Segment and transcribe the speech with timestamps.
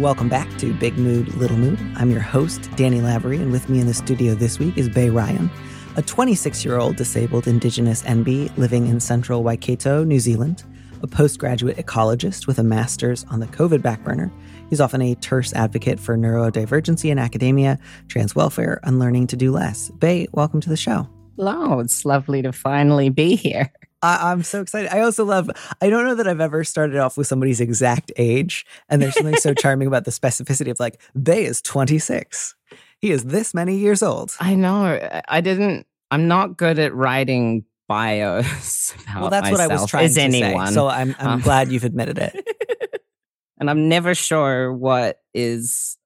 [0.00, 1.78] Welcome back to Big Mood, Little Mood.
[1.96, 5.08] I'm your host, Danny Lavery, and with me in the studio this week is Bay
[5.08, 5.50] Ryan,
[5.96, 10.64] a 26 year old disabled Indigenous NB living in central Waikato, New Zealand,
[11.02, 14.30] a postgraduate ecologist with a master's on the COVID backburner.
[14.68, 17.78] He's often a terse advocate for neurodivergency in academia,
[18.08, 19.90] trans welfare, and learning to do less.
[19.92, 21.08] Bay, welcome to the show.
[21.36, 23.72] Hello, it's lovely to finally be here.
[24.02, 24.94] I, am so excited.
[24.94, 25.50] I also love,
[25.80, 28.66] I don't know that I've ever started off with somebody's exact age.
[28.88, 32.54] And there's something so charming about the specificity of like, Bay is 26.
[33.00, 34.34] He is this many years old.
[34.40, 35.22] I know.
[35.28, 38.94] I didn't, I'm not good at writing bios.
[39.14, 40.68] well, that's what I was trying to anyone.
[40.68, 40.74] say.
[40.74, 43.02] So I'm, I'm um, glad you've admitted it.
[43.60, 45.96] and I'm never sure what is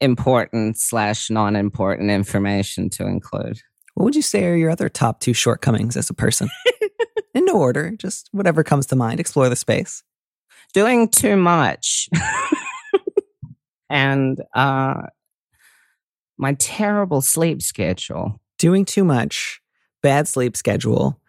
[0.00, 3.60] important slash non important information to include.
[3.94, 6.48] What would you say are your other top two shortcomings as a person?
[7.34, 9.20] In no order, just whatever comes to mind.
[9.20, 10.02] Explore the space.
[10.72, 12.08] Doing too much.
[13.90, 15.02] and uh,
[16.38, 18.40] my terrible sleep schedule.
[18.58, 19.60] Doing too much,
[20.02, 21.20] bad sleep schedule.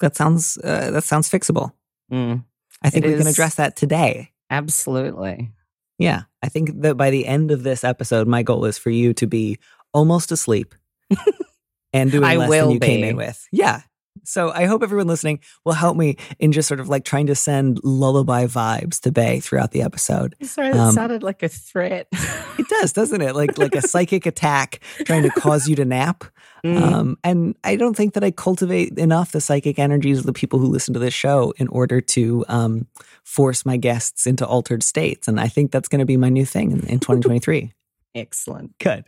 [0.00, 1.72] That sounds uh, that sounds fixable.
[2.12, 2.44] Mm,
[2.82, 4.30] I think we is, can address that today.
[4.50, 5.52] Absolutely.
[5.98, 9.14] Yeah, I think that by the end of this episode, my goal is for you
[9.14, 9.58] to be
[9.92, 10.74] almost asleep
[11.92, 12.86] and doing I less than you be.
[12.86, 13.46] came in with.
[13.52, 13.82] Yeah,
[14.24, 17.34] so I hope everyone listening will help me in just sort of like trying to
[17.34, 20.34] send lullaby vibes to Bay throughout the episode.
[20.42, 22.08] Sorry, that um, sounded like a threat.
[22.12, 23.34] it does, doesn't it?
[23.34, 26.24] Like like a psychic attack trying to cause you to nap.
[26.64, 26.80] Mm.
[26.80, 30.58] Um, and I don't think that I cultivate enough the psychic energies of the people
[30.58, 32.86] who listen to this show in order to um,
[33.22, 35.28] force my guests into altered states.
[35.28, 37.72] And I think that's going to be my new thing in, in 2023.
[38.14, 38.78] Excellent.
[38.78, 39.04] Good.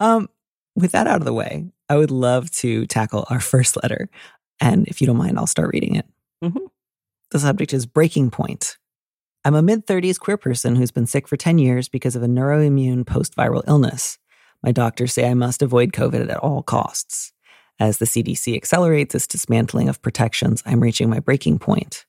[0.00, 0.28] Um,
[0.74, 4.08] with that out of the way, I would love to tackle our first letter.
[4.60, 6.06] And if you don't mind, I'll start reading it.
[6.42, 6.66] Mm-hmm.
[7.30, 8.78] The subject is Breaking Point.
[9.44, 12.26] I'm a mid 30s queer person who's been sick for 10 years because of a
[12.26, 14.18] neuroimmune post viral illness.
[14.62, 17.32] My doctors say I must avoid COVID at all costs.
[17.78, 22.06] As the CDC accelerates its dismantling of protections, I'm reaching my breaking point.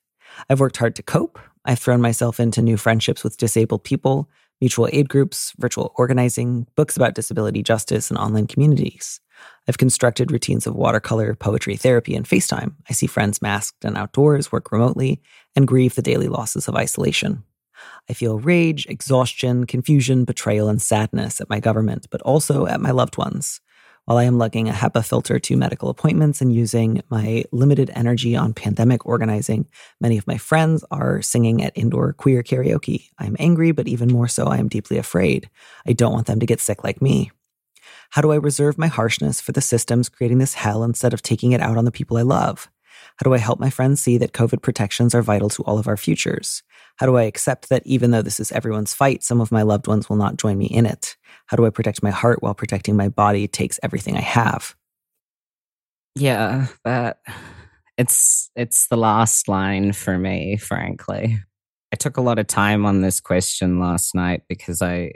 [0.48, 1.38] I've worked hard to cope.
[1.64, 6.96] I've thrown myself into new friendships with disabled people, mutual aid groups, virtual organizing, books
[6.96, 9.20] about disability justice, and online communities.
[9.68, 12.74] I've constructed routines of watercolor, poetry, therapy, and FaceTime.
[12.88, 15.20] I see friends masked and outdoors, work remotely,
[15.54, 17.44] and grieve the daily losses of isolation.
[18.08, 22.90] I feel rage, exhaustion, confusion, betrayal, and sadness at my government, but also at my
[22.90, 23.60] loved ones.
[24.06, 28.34] While I am lugging a HEPA filter to medical appointments and using my limited energy
[28.34, 29.68] on pandemic organizing,
[30.00, 33.10] many of my friends are singing at indoor queer karaoke.
[33.18, 35.50] I am angry, but even more so, I am deeply afraid.
[35.86, 37.32] I don't want them to get sick like me.
[38.10, 41.52] How do I reserve my harshness for the systems creating this hell instead of taking
[41.52, 42.70] it out on the people I love?
[43.16, 45.88] How do I help my friends see that COVID protections are vital to all of
[45.88, 46.62] our futures?
[46.96, 49.86] How do I accept that even though this is everyone's fight, some of my loved
[49.86, 51.16] ones will not join me in it?
[51.46, 54.74] How do I protect my heart while protecting my body takes everything I have?
[56.14, 57.18] Yeah, that
[57.96, 61.40] it's it's the last line for me, frankly.
[61.92, 65.12] I took a lot of time on this question last night because I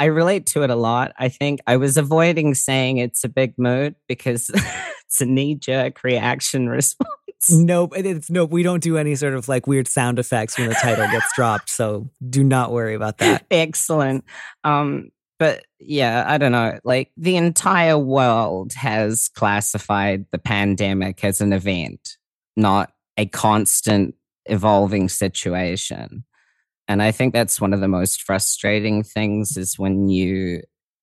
[0.00, 1.12] I relate to it a lot.
[1.18, 4.50] I think I was avoiding saying it's a big mood because
[5.04, 7.10] it's a knee jerk reaction response.
[7.50, 8.50] Nope, it's nope.
[8.50, 11.68] We don't do any sort of like weird sound effects when the title gets dropped,
[11.68, 13.44] so do not worry about that.
[13.50, 14.24] Excellent.
[14.64, 16.78] Um, but yeah, I don't know.
[16.82, 22.16] Like the entire world has classified the pandemic as an event,
[22.56, 24.14] not a constant
[24.46, 26.24] evolving situation.
[26.90, 30.62] And I think that's one of the most frustrating things is when you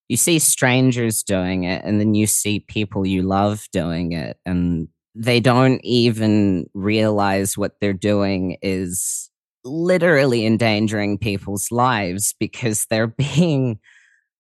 [0.10, 4.90] you see strangers doing it and then you see people you love doing it and
[5.16, 9.30] they don't even realize what they're doing is
[9.64, 13.80] literally endangering people's lives because they're being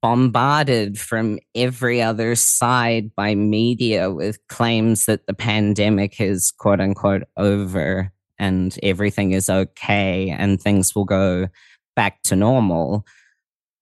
[0.01, 7.23] bombarded from every other side by media with claims that the pandemic is quote unquote
[7.37, 11.47] over and everything is okay and things will go
[11.95, 13.05] back to normal,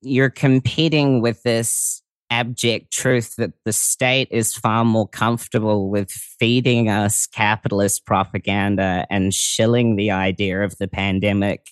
[0.02, 6.90] you're competing with this abject truth that the state is far more comfortable with feeding
[6.90, 11.68] us capitalist propaganda and shilling the idea of the pandemic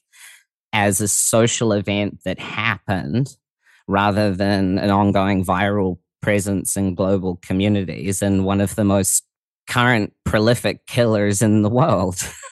[0.72, 3.36] as a social event that happened
[3.88, 9.24] rather than an ongoing viral presence in global communities and one of the most
[9.68, 12.18] current prolific killers in the world.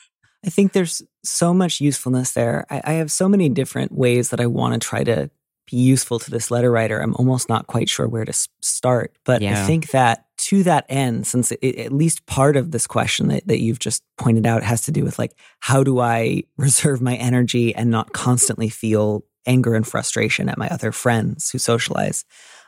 [0.45, 2.65] I think there's so much usefulness there.
[2.69, 5.29] I, I have so many different ways that I want to try to
[5.69, 6.99] be useful to this letter writer.
[6.99, 9.15] I'm almost not quite sure where to start.
[9.23, 9.63] But yeah.
[9.63, 13.47] I think that to that end, since it, at least part of this question that,
[13.47, 17.15] that you've just pointed out has to do with like, how do I reserve my
[17.15, 22.25] energy and not constantly feel anger and frustration at my other friends who socialize?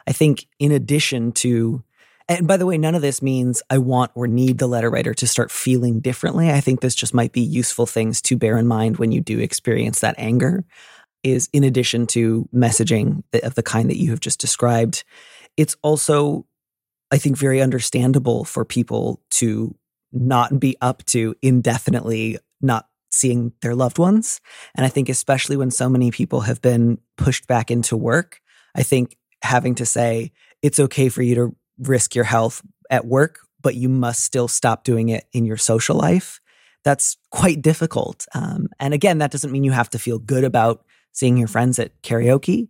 [0.08, 1.84] I think in addition to
[2.28, 5.14] and by the way, none of this means I want or need the letter writer
[5.16, 6.50] to start feeling differently.
[6.50, 9.40] I think this just might be useful things to bear in mind when you do
[9.40, 10.66] experience that anger.
[11.24, 15.06] Is in addition to messaging of the kind that you have just described,
[15.56, 16.46] it's also,
[17.12, 19.74] I think, very understandable for people to
[20.12, 24.42] not be up to indefinitely not seeing their loved ones.
[24.76, 28.42] And I think, especially when so many people have been pushed back into work,
[28.76, 33.40] I think having to say, it's okay for you to risk your health at work,
[33.62, 36.40] but you must still stop doing it in your social life.
[36.84, 38.26] That's quite difficult.
[38.36, 41.80] Um, and again, that doesn't mean you have to feel good about seeing your friends
[41.80, 42.70] at karaoke,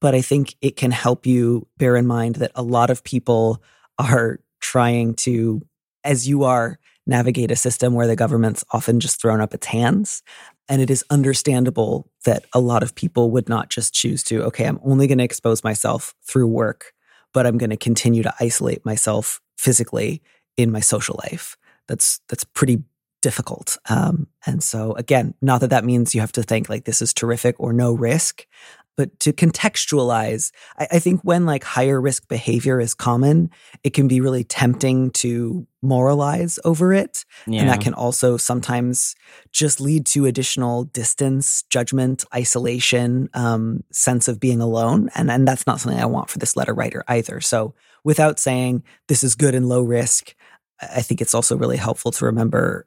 [0.00, 3.62] but I think it can help you bear in mind that a lot of people
[3.98, 5.62] are trying to,
[6.02, 10.22] as you are, navigate a system where the government's often just thrown up its hands.
[10.68, 14.64] And it is understandable that a lot of people would not just choose to, okay,
[14.64, 16.93] I'm only going to expose myself through work
[17.34, 20.22] but I'm going to continue to isolate myself physically
[20.56, 21.58] in my social life.
[21.86, 22.82] That's that's pretty
[23.20, 23.76] difficult.
[23.88, 27.12] Um, and so again, not that that means you have to think like this is
[27.12, 28.46] terrific or no risk,
[28.96, 33.50] but to contextualize, I, I, think when like higher risk behavior is common,
[33.82, 37.24] it can be really tempting to moralize over it.
[37.46, 37.60] Yeah.
[37.60, 39.14] And that can also sometimes
[39.52, 45.10] just lead to additional distance, judgment, isolation, um, sense of being alone.
[45.14, 47.40] And, and that's not something I want for this letter writer either.
[47.40, 47.74] So
[48.04, 50.34] without saying this is good and low risk,
[50.80, 52.86] I think it's also really helpful to remember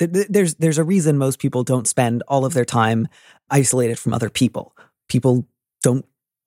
[0.00, 3.06] there's there's a reason most people don't spend all of their time
[3.48, 4.74] isolated from other people
[5.08, 5.46] people
[5.82, 6.04] don't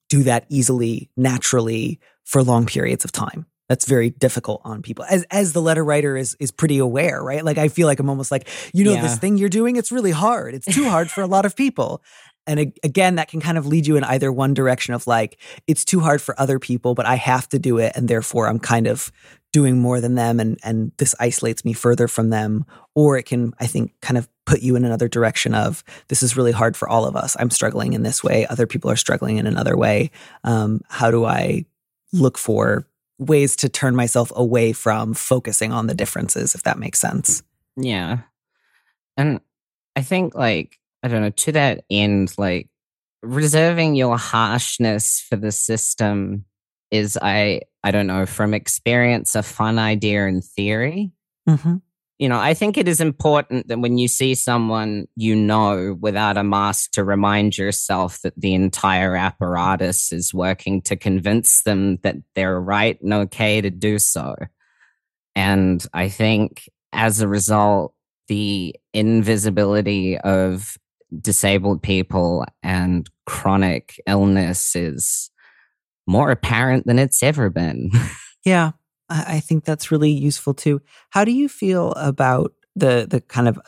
[0.10, 3.46] do that easily, naturally for long periods of time.
[3.70, 5.04] That's very difficult on people.
[5.10, 7.44] As as the letter writer is is pretty aware, right?
[7.44, 9.02] Like I feel like I'm almost like, you know, yeah.
[9.02, 10.54] this thing you're doing, it's really hard.
[10.54, 12.02] It's too hard for a lot of people.
[12.46, 15.38] And again, that can kind of lead you in either one direction of like,
[15.68, 17.92] it's too hard for other people, but I have to do it.
[17.94, 19.12] And therefore I'm kind of
[19.54, 22.66] doing more than them and and this isolates me further from them
[22.96, 26.36] or it can i think kind of put you in another direction of this is
[26.36, 27.36] really hard for all of us.
[27.40, 28.48] I'm struggling in this way.
[28.48, 30.10] Other people are struggling in another way.
[30.44, 31.66] Um, how do i
[32.14, 32.88] look for
[33.20, 37.44] ways to turn myself away from focusing on the differences if that makes sense?
[37.76, 38.20] Yeah.
[39.16, 39.42] And
[39.96, 42.70] i think like i don't know to that end like
[43.22, 46.46] reserving your harshness for the system
[46.92, 51.12] is I I don't know from experience a fun idea in theory.
[51.48, 51.78] Mm-hmm.
[52.20, 56.38] You know, I think it is important that when you see someone you know without
[56.38, 62.16] a mask to remind yourself that the entire apparatus is working to convince them that
[62.34, 64.36] they're right and okay to do so.
[65.36, 67.94] And I think as a result,
[68.28, 70.78] the invisibility of
[71.22, 75.30] disabled people and chronic illness is
[76.08, 77.92] more apparent than it's ever been.
[78.46, 78.72] yeah,
[79.10, 80.82] I think that's really useful too.
[81.10, 83.60] How do you feel about the the kind of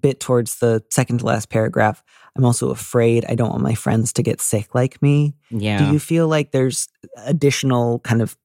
[0.00, 2.02] bit towards the second to last paragraph?
[2.36, 5.34] I'm also afraid I don't want my friends to get sick like me.
[5.50, 5.78] Yeah.
[5.78, 6.88] Do you feel like there's
[7.26, 8.36] additional kind of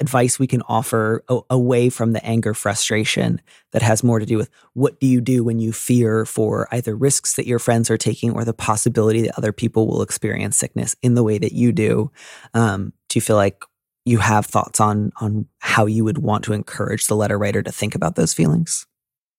[0.00, 3.40] advice we can offer a- away from the anger frustration
[3.72, 6.96] that has more to do with what do you do when you fear for either
[6.96, 10.96] risks that your friends are taking or the possibility that other people will experience sickness
[11.02, 12.10] in the way that you do
[12.54, 13.62] um, do you feel like
[14.04, 17.72] you have thoughts on on how you would want to encourage the letter writer to
[17.72, 18.86] think about those feelings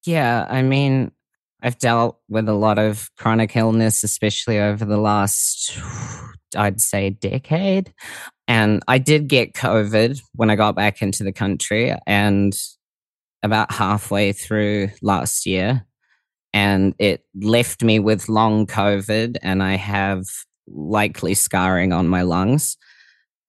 [0.05, 1.11] yeah i mean
[1.63, 5.77] i've dealt with a lot of chronic illness especially over the last
[6.55, 7.93] i'd say decade
[8.51, 12.53] and I did get COVID when I got back into the country and
[13.41, 15.85] about halfway through last year.
[16.51, 20.25] And it left me with long COVID, and I have
[20.67, 22.75] likely scarring on my lungs.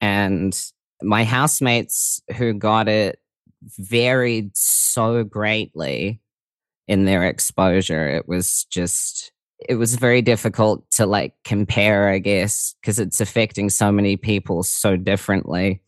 [0.00, 0.56] And
[1.04, 3.18] my housemates who got it
[3.78, 6.20] varied so greatly
[6.88, 8.08] in their exposure.
[8.08, 9.32] It was just
[9.68, 14.64] it was very difficult to like compare, I guess, because it's affecting so many people
[14.64, 15.82] so differently.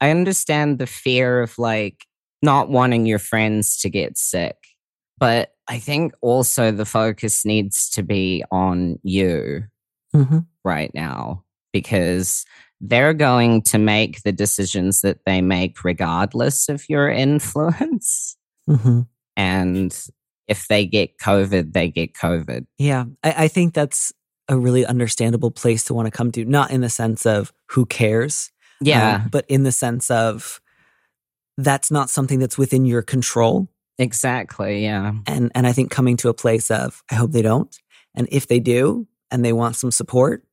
[0.00, 2.04] I understand the fear of like
[2.42, 4.56] not wanting your friends to get sick,
[5.18, 9.64] but I think also the focus needs to be on you
[10.14, 10.40] mm-hmm.
[10.64, 12.44] right now because
[12.82, 18.36] they're going to make the decisions that they make regardless of your influence.
[18.68, 19.02] Mm-hmm.
[19.36, 20.06] And
[20.48, 22.66] if they get COVID, they get COVID.
[22.78, 23.04] Yeah.
[23.22, 24.12] I, I think that's
[24.48, 27.86] a really understandable place to want to come to, not in the sense of who
[27.86, 28.50] cares.
[28.80, 29.22] Yeah.
[29.22, 30.60] Um, but in the sense of
[31.56, 33.68] that's not something that's within your control.
[33.98, 34.82] Exactly.
[34.82, 35.12] Yeah.
[35.26, 37.74] And and I think coming to a place of I hope they don't.
[38.14, 40.44] And if they do and they want some support,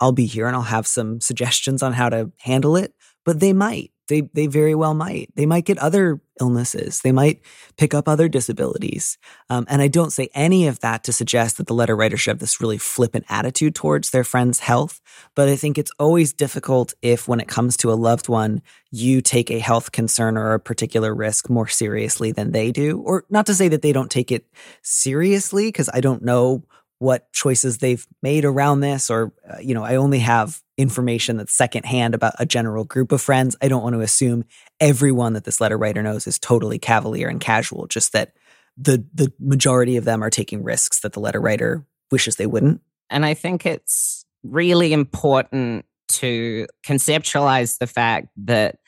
[0.00, 2.94] I'll be here and I'll have some suggestions on how to handle it.
[3.24, 3.92] But they might.
[4.08, 5.30] They they very well might.
[5.34, 7.02] They might get other illnesses.
[7.02, 7.42] They might
[7.76, 9.18] pick up other disabilities.
[9.50, 12.30] Um, and I don't say any of that to suggest that the letter writer should
[12.30, 15.02] have this really flippant attitude towards their friend's health.
[15.34, 19.20] But I think it's always difficult if, when it comes to a loved one, you
[19.20, 23.02] take a health concern or a particular risk more seriously than they do.
[23.02, 24.46] Or not to say that they don't take it
[24.80, 26.64] seriously, because I don't know
[26.98, 31.52] what choices they've made around this or uh, you know i only have information that's
[31.52, 33.56] secondhand about a general group of friends.
[33.60, 34.44] I don't want to assume
[34.78, 38.32] everyone that this letter writer knows is totally cavalier and casual just that
[38.76, 42.80] the the majority of them are taking risks that the letter writer wishes they wouldn't.
[43.10, 48.78] And i think it's really important to conceptualize the fact that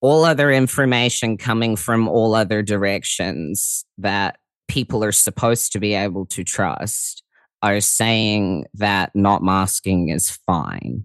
[0.00, 6.24] all other information coming from all other directions that people are supposed to be able
[6.26, 7.22] to trust
[7.62, 11.04] are saying that not masking is fine.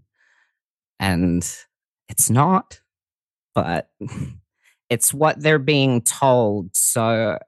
[1.00, 1.44] And
[2.10, 2.82] it's not,
[3.56, 3.90] but
[4.90, 6.76] it's what they're being told.
[6.76, 7.40] So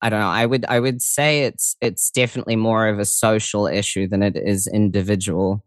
[0.00, 0.28] I don't know.
[0.28, 4.36] I would I would say it's it's definitely more of a social issue than it
[4.36, 5.64] is individual.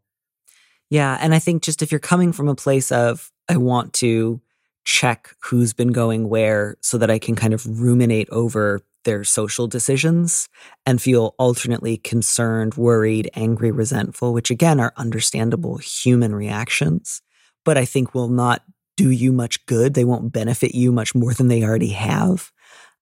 [0.89, 4.41] Yeah, and I think just if you're coming from a place of I want to
[4.85, 9.67] check who's been going where so that I can kind of ruminate over their social
[9.67, 10.49] decisions
[10.85, 17.21] and feel alternately concerned, worried, angry, resentful, which again are understandable human reactions,
[17.63, 18.63] but I think will not
[18.97, 19.93] do you much good.
[19.93, 22.51] They won't benefit you much more than they already have.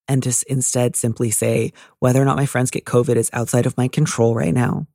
[0.08, 3.78] And just instead simply say, whether or not my friends get COVID is outside of
[3.78, 4.86] my control right now.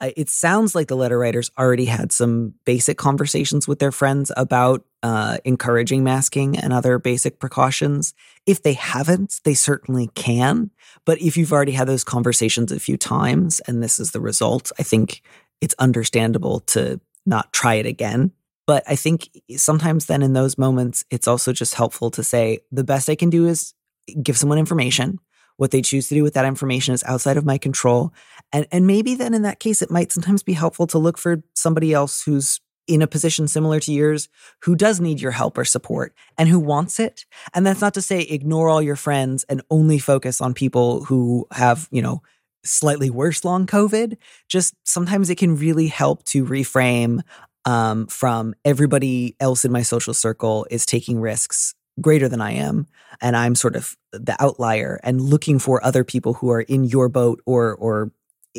[0.00, 4.84] It sounds like the letter writers already had some basic conversations with their friends about
[5.02, 8.14] uh, encouraging masking and other basic precautions.
[8.46, 10.70] If they haven't, they certainly can.
[11.04, 14.72] But if you've already had those conversations a few times and this is the result,
[14.78, 15.22] I think
[15.60, 18.32] it's understandable to not try it again.
[18.66, 22.84] But I think sometimes then in those moments, it's also just helpful to say the
[22.84, 23.74] best I can do is
[24.22, 25.18] give someone information
[25.60, 28.14] what they choose to do with that information is outside of my control.
[28.50, 31.42] And, and maybe then in that case, it might sometimes be helpful to look for
[31.52, 34.30] somebody else who's in a position similar to yours
[34.62, 37.26] who does need your help or support and who wants it.
[37.52, 41.46] And that's not to say ignore all your friends and only focus on people who
[41.52, 42.22] have, you know,
[42.64, 44.16] slightly worse long COVID.
[44.48, 47.20] Just sometimes it can really help to reframe
[47.66, 52.86] um, from everybody else in my social circle is taking risks greater than I am,
[53.20, 57.08] and I'm sort of the outlier and looking for other people who are in your
[57.08, 58.12] boat or or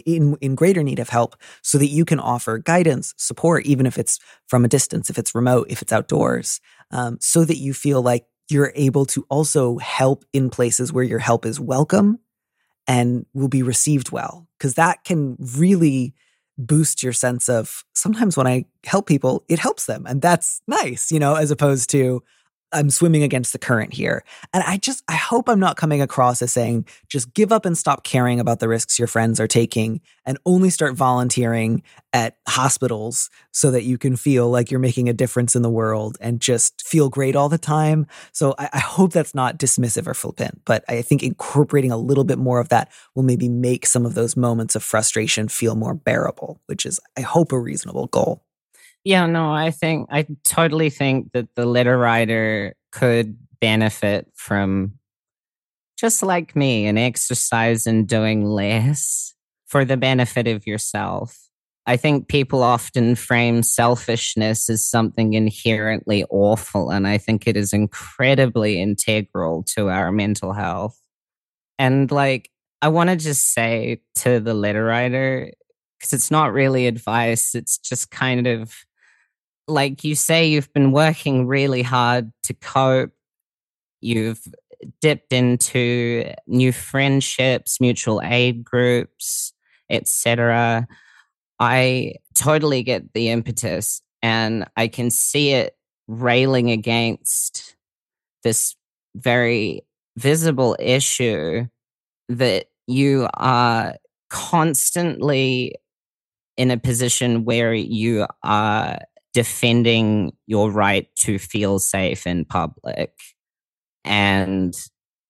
[0.05, 3.98] in in greater need of help so that you can offer guidance, support, even if
[3.98, 8.01] it's from a distance, if it's remote, if it's outdoors, um, so that you feel
[8.01, 12.19] like you're able to also help in places where your help is welcome
[12.88, 14.48] and will be received well.
[14.57, 16.13] Because that can really
[16.57, 20.05] boost your sense of sometimes when I help people, it helps them.
[20.05, 22.24] And that's nice, you know, as opposed to,
[22.74, 24.24] I'm swimming against the current here.
[24.54, 27.78] And I just, I hope I'm not coming across as saying, just give up and
[27.78, 33.30] stop caring about the risks your friends are taking and only start volunteering at hospitals
[33.51, 36.86] so that you can feel like you're making a difference in the world and just
[36.86, 38.06] feel great all the time.
[38.32, 42.24] So I, I hope that's not dismissive or flippant, but I think incorporating a little
[42.24, 45.94] bit more of that will maybe make some of those moments of frustration feel more
[45.94, 48.44] bearable, which is, I hope, a reasonable goal.
[49.03, 54.93] Yeah, no, I think I totally think that the letter writer could benefit from
[55.98, 59.34] just like me an exercise in doing less
[59.67, 61.38] for the benefit of yourself.
[61.88, 67.74] I think people often frame selfishness as something inherently awful, and I think it is
[67.74, 71.00] incredibly integral to our mental health.
[71.79, 72.51] And like,
[72.84, 75.51] I want to just say to the letter writer,
[75.98, 78.75] because it's not really advice, it's just kind of
[79.68, 83.12] like you say, you've been working really hard to cope.
[84.01, 84.41] You've
[85.00, 89.53] dipped into new friendships, mutual aid groups,
[89.89, 90.88] etc.
[91.60, 95.75] I totally get the impetus and I can see it
[96.08, 97.75] railing against
[98.44, 98.75] this
[99.15, 99.86] very
[100.18, 101.68] visible issue
[102.30, 103.96] that you are
[104.30, 105.75] constantly
[106.58, 109.00] in a position where you are
[109.34, 113.14] defending your right to feel safe in public.
[114.04, 114.74] And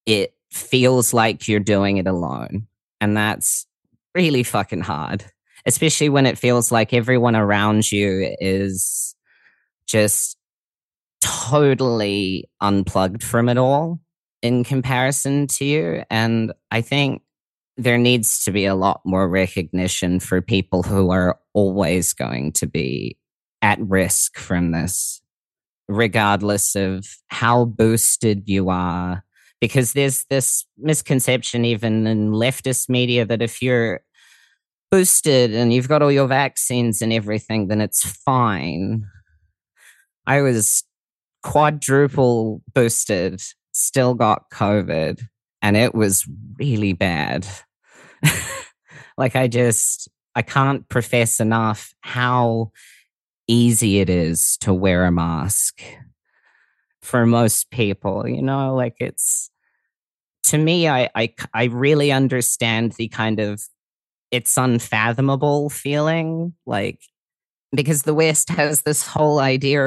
[0.05, 2.67] it feels like you're doing it alone.
[2.99, 3.65] And that's
[4.15, 5.25] really fucking hard,
[5.65, 9.15] especially when it feels like everyone around you is
[9.87, 10.37] just
[11.21, 13.99] totally unplugged from it all
[14.41, 16.03] in comparison to you.
[16.09, 17.21] And I think
[17.77, 22.67] there needs to be a lot more recognition for people who are always going to
[22.67, 23.17] be
[23.61, 25.21] at risk from this,
[25.87, 29.23] regardless of how boosted you are.
[29.59, 34.01] Because there's this misconception, even in leftist media, that if you're
[34.89, 39.05] boosted and you've got all your vaccines and everything, then it's fine.
[40.25, 40.83] I was
[41.43, 43.41] quadruple boosted,
[43.71, 45.21] still got COVID,
[45.61, 46.25] and it was
[46.57, 47.47] really bad.
[49.17, 52.71] like, I just, I can't profess enough how
[53.51, 55.81] easy it is to wear a mask
[57.01, 59.49] for most people, you know, like it's,
[60.43, 63.61] to me, I, I, I really understand the kind of
[64.31, 67.01] it's unfathomable feeling like
[67.75, 69.81] because the West has this whole idea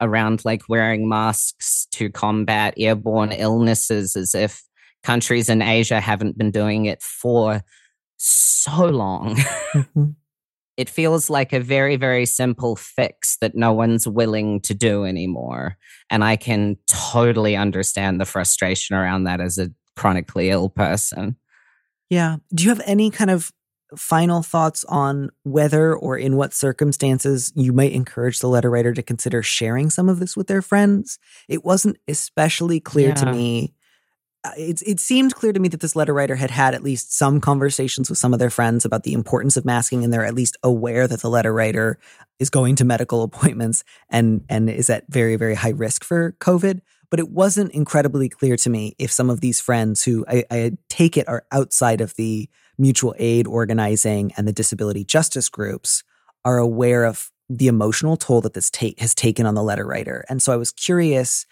[0.00, 4.62] around like wearing masks to combat airborne illnesses as if
[5.04, 7.62] countries in Asia haven't been doing it for
[8.16, 9.36] so long.
[9.74, 10.10] Mm-hmm.
[10.76, 15.76] It feels like a very, very simple fix that no one's willing to do anymore.
[16.10, 21.36] And I can totally understand the frustration around that as a chronically ill person.
[22.10, 22.36] Yeah.
[22.54, 23.52] Do you have any kind of
[23.96, 29.02] final thoughts on whether or in what circumstances you might encourage the letter writer to
[29.02, 31.18] consider sharing some of this with their friends.
[31.48, 33.14] It wasn't especially clear yeah.
[33.14, 33.73] to me.
[34.44, 37.16] Uh, it, it seemed clear to me that this letter writer had had at least
[37.16, 40.34] some conversations with some of their friends about the importance of masking, and they're at
[40.34, 41.98] least aware that the letter writer
[42.38, 46.80] is going to medical appointments and and is at very very high risk for COVID.
[47.10, 50.72] But it wasn't incredibly clear to me if some of these friends who I, I
[50.88, 56.02] take it are outside of the mutual aid organizing and the disability justice groups
[56.44, 60.24] are aware of the emotional toll that this take has taken on the letter writer.
[60.28, 61.46] And so I was curious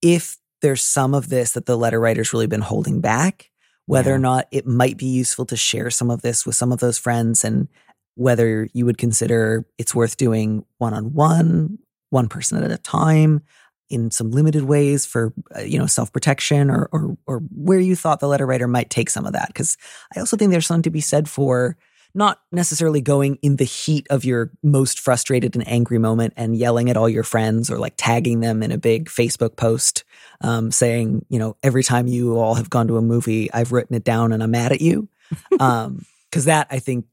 [0.00, 3.50] if there's some of this that the letter writer's really been holding back,
[3.86, 4.16] whether yeah.
[4.16, 6.98] or not it might be useful to share some of this with some of those
[6.98, 7.68] friends and
[8.14, 11.78] whether you would consider it's worth doing one on one,
[12.10, 13.42] one person at a time
[13.90, 17.94] in some limited ways for uh, you know self protection or, or or where you
[17.94, 19.76] thought the letter writer might take some of that because
[20.16, 21.76] I also think there's something to be said for
[22.14, 26.90] not necessarily going in the heat of your most frustrated and angry moment and yelling
[26.90, 30.04] at all your friends or like tagging them in a big Facebook post
[30.42, 33.96] um, saying, you know, every time you all have gone to a movie, I've written
[33.96, 35.08] it down and I'm mad at you.
[35.60, 37.06] Um, cause that I think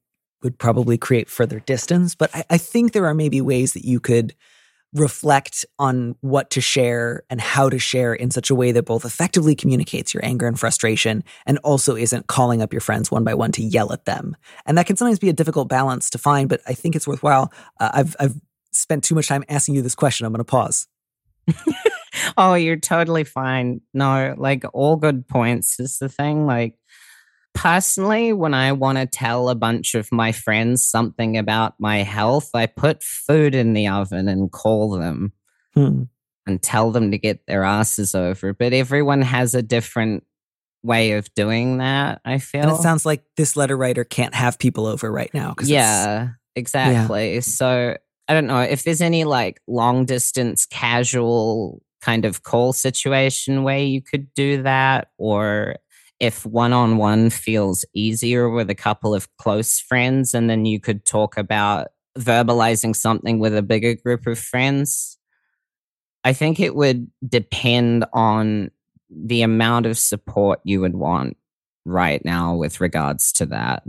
[0.44, 2.16] would probably create further distance.
[2.16, 4.36] But I, I think there are maybe ways that you could
[4.94, 9.06] reflect on what to share and how to share in such a way that both
[9.06, 13.34] effectively communicates your anger and frustration and also isn't calling up your friends one by
[13.34, 14.36] one to yell at them.
[14.66, 17.52] And that can sometimes be a difficult balance to find, but I think it's worthwhile.
[17.80, 18.36] Uh, I've I've
[18.72, 20.26] spent too much time asking you this question.
[20.26, 20.88] I'm going to pause.
[22.38, 23.82] oh, you're totally fine.
[23.94, 26.46] No, like all good points is the thing.
[26.46, 26.76] Like
[27.54, 32.52] personally, when I want to tell a bunch of my friends something about my health,
[32.54, 35.34] I put food in the oven and call them
[35.74, 36.04] hmm.
[36.46, 38.54] and tell them to get their asses over.
[38.54, 40.24] But everyone has a different
[40.84, 42.62] way of doing that, I feel.
[42.62, 45.56] And it sounds like this letter writer can't have people over right now.
[45.62, 47.36] Yeah, exactly.
[47.36, 47.40] Yeah.
[47.42, 53.64] So I don't know if there's any like long distance casual kind of call situation
[53.64, 55.76] way you could do that or
[56.20, 60.80] if one on one feels easier with a couple of close friends, and then you
[60.80, 65.18] could talk about verbalizing something with a bigger group of friends.
[66.24, 68.72] I think it would depend on
[69.10, 71.38] the amount of support you would want
[71.86, 73.84] right now with regards to that.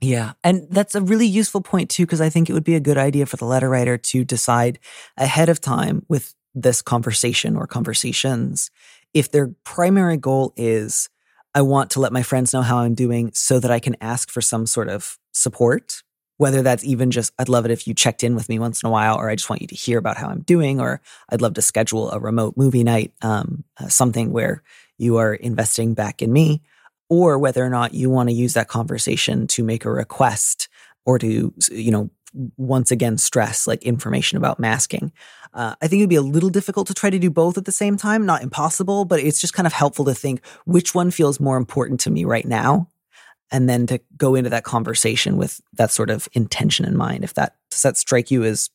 [0.00, 0.32] Yeah.
[0.42, 2.98] And that's a really useful point, too, because I think it would be a good
[2.98, 4.78] idea for the letter writer to decide
[5.16, 8.70] ahead of time with this conversation or conversations
[9.14, 11.08] if their primary goal is
[11.54, 14.30] I want to let my friends know how I'm doing so that I can ask
[14.30, 16.02] for some sort of support.
[16.36, 18.86] Whether that's even just, I'd love it if you checked in with me once in
[18.86, 21.42] a while, or I just want you to hear about how I'm doing, or I'd
[21.42, 24.62] love to schedule a remote movie night, um, uh, something where
[24.96, 26.62] you are investing back in me,
[27.10, 30.68] or whether or not you want to use that conversation to make a request
[31.04, 32.08] or to, you know,
[32.56, 35.12] once again stress like information about masking.
[35.52, 37.72] Uh, I think it'd be a little difficult to try to do both at the
[37.72, 38.24] same time.
[38.24, 42.00] Not impossible, but it's just kind of helpful to think which one feels more important
[42.00, 42.88] to me right now,
[43.50, 47.24] and then to go into that conversation with that sort of intention in mind.
[47.24, 48.70] If that does that strike you as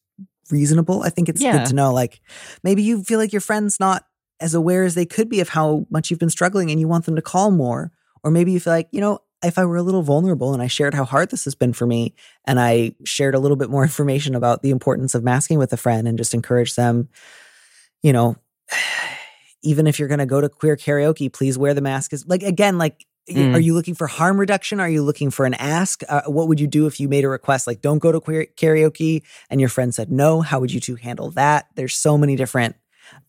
[0.52, 1.04] reasonable.
[1.04, 1.58] I think it's yeah.
[1.58, 2.22] good to know like
[2.63, 4.06] maybe you feel like your friend's not
[4.39, 7.06] as aware as they could be of how much you've been struggling and you want
[7.06, 7.91] them to call more.
[8.24, 10.68] Or maybe you feel like, you know, if I were a little vulnerable and I
[10.68, 12.14] shared how hard this has been for me
[12.46, 15.78] and I shared a little bit more information about the importance of masking with a
[15.78, 17.10] friend and just encourage them,
[18.02, 18.36] you know,
[19.64, 22.14] even if you're going to go to queer karaoke, please wear the mask.
[22.14, 23.56] Is like again, like Mm.
[23.56, 24.80] Are you looking for harm reduction?
[24.80, 26.04] Are you looking for an ask?
[26.08, 28.46] Uh, what would you do if you made a request like don't go to queer
[28.56, 30.42] karaoke and your friend said no?
[30.42, 31.68] How would you two handle that?
[31.76, 32.76] There's so many different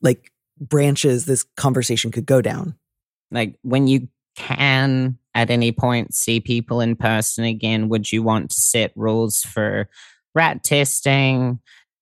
[0.02, 2.74] like branches this conversation could go down.
[3.30, 8.50] Like when you can at any point see people in person again, would you want
[8.50, 9.88] to set rules for
[10.34, 11.60] rat testing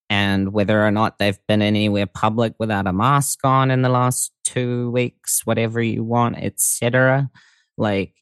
[0.09, 4.33] and whether or not they've been anywhere public without a mask on in the last
[4.45, 7.29] two weeks, whatever you want, etc.
[7.77, 8.15] Like,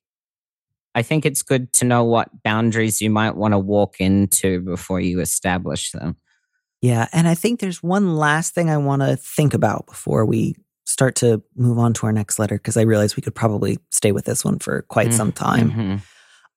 [0.94, 5.00] I think it's good to know what boundaries you might want to walk into before
[5.00, 6.16] you establish them.
[6.80, 7.08] Yeah.
[7.12, 10.56] And I think there's one last thing I want to think about before we
[10.92, 14.12] start to move on to our next letter, because I realize we could probably stay
[14.12, 15.16] with this one for quite mm-hmm.
[15.16, 15.70] some time.
[15.70, 15.96] Mm-hmm.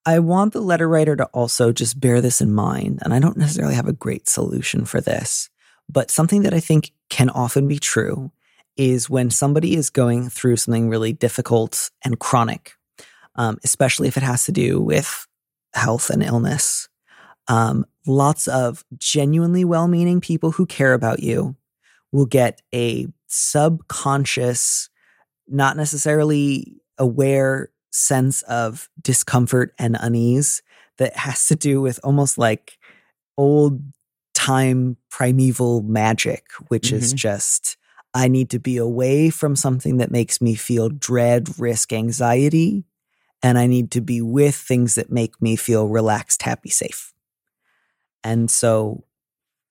[0.05, 2.99] I want the letter writer to also just bear this in mind.
[3.01, 5.49] And I don't necessarily have a great solution for this,
[5.89, 8.31] but something that I think can often be true
[8.77, 12.73] is when somebody is going through something really difficult and chronic,
[13.35, 15.25] um, especially if it has to do with
[15.73, 16.89] health and illness.
[17.47, 21.55] Um, lots of genuinely well meaning people who care about you
[22.11, 24.89] will get a subconscious,
[25.47, 30.61] not necessarily aware sense of discomfort and unease
[30.97, 32.77] that has to do with almost like
[33.37, 33.81] old
[34.33, 36.97] time primeval magic, which mm-hmm.
[36.97, 37.77] is just,
[38.13, 42.85] I need to be away from something that makes me feel dread, risk, anxiety
[43.45, 47.13] and I need to be with things that make me feel relaxed, happy, safe.
[48.23, 49.03] And so,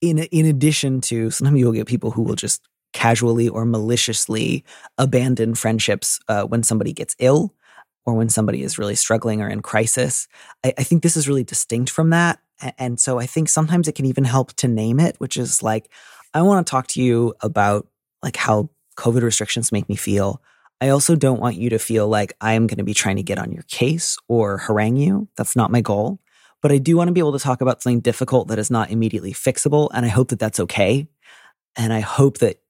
[0.01, 2.63] in in addition to sometimes you'll get people who will just
[2.95, 4.65] casually or maliciously
[4.97, 7.55] abandon friendships uh, when somebody gets ill
[8.07, 10.27] or when somebody is really struggling or in crisis.
[10.65, 12.39] I, I think this is really distinct from that.
[12.79, 15.91] And so I think sometimes it can even help to name it, which is like,
[16.33, 17.87] I want to talk to you about
[18.23, 20.41] like how COVID restrictions make me feel.
[20.81, 23.23] I also don't want you to feel like I am going to be trying to
[23.23, 25.29] get on your case or harangue you.
[25.37, 26.21] That's not my goal.
[26.63, 28.91] But I do want to be able to talk about something difficult that is not
[28.91, 29.91] immediately fixable.
[29.93, 31.07] And I hope that that's okay.
[31.77, 32.61] And I hope that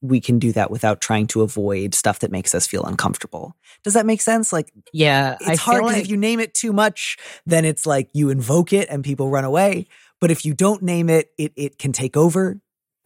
[0.00, 3.56] we can do that without trying to avoid stuff that makes us feel uncomfortable.
[3.82, 4.52] Does that make sense?
[4.52, 6.02] Like, yeah, it's I hard like...
[6.02, 9.44] if you name it too much, then it's like you invoke it and people run
[9.44, 9.86] away.
[10.20, 12.60] But if you don't name it, it it can take over.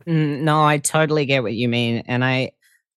[0.07, 2.53] Mm, no, I totally get what you mean, and I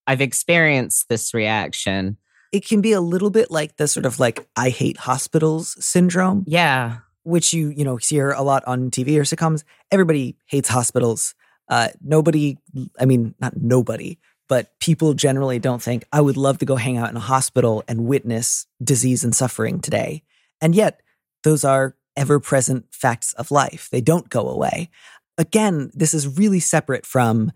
[0.08, 2.18] I've experienced this reaction.
[2.52, 6.44] It can be a little bit like the sort of like I hate hospitals syndrome.
[6.48, 7.00] Yeah.
[7.24, 9.64] Which you, you know, hear a lot on TV or sitcoms.
[9.92, 11.34] Everybody hates hospitals.
[11.68, 12.58] Uh, nobody,
[13.00, 16.98] I mean, not nobody, but people generally don't think, I would love to go hang
[16.98, 20.24] out in a hospital and witness disease and suffering today.
[20.62, 21.02] And yet,
[21.44, 23.90] those are ever present facts of life.
[23.92, 24.90] They don't go away.
[25.38, 27.52] Again, this is really separate from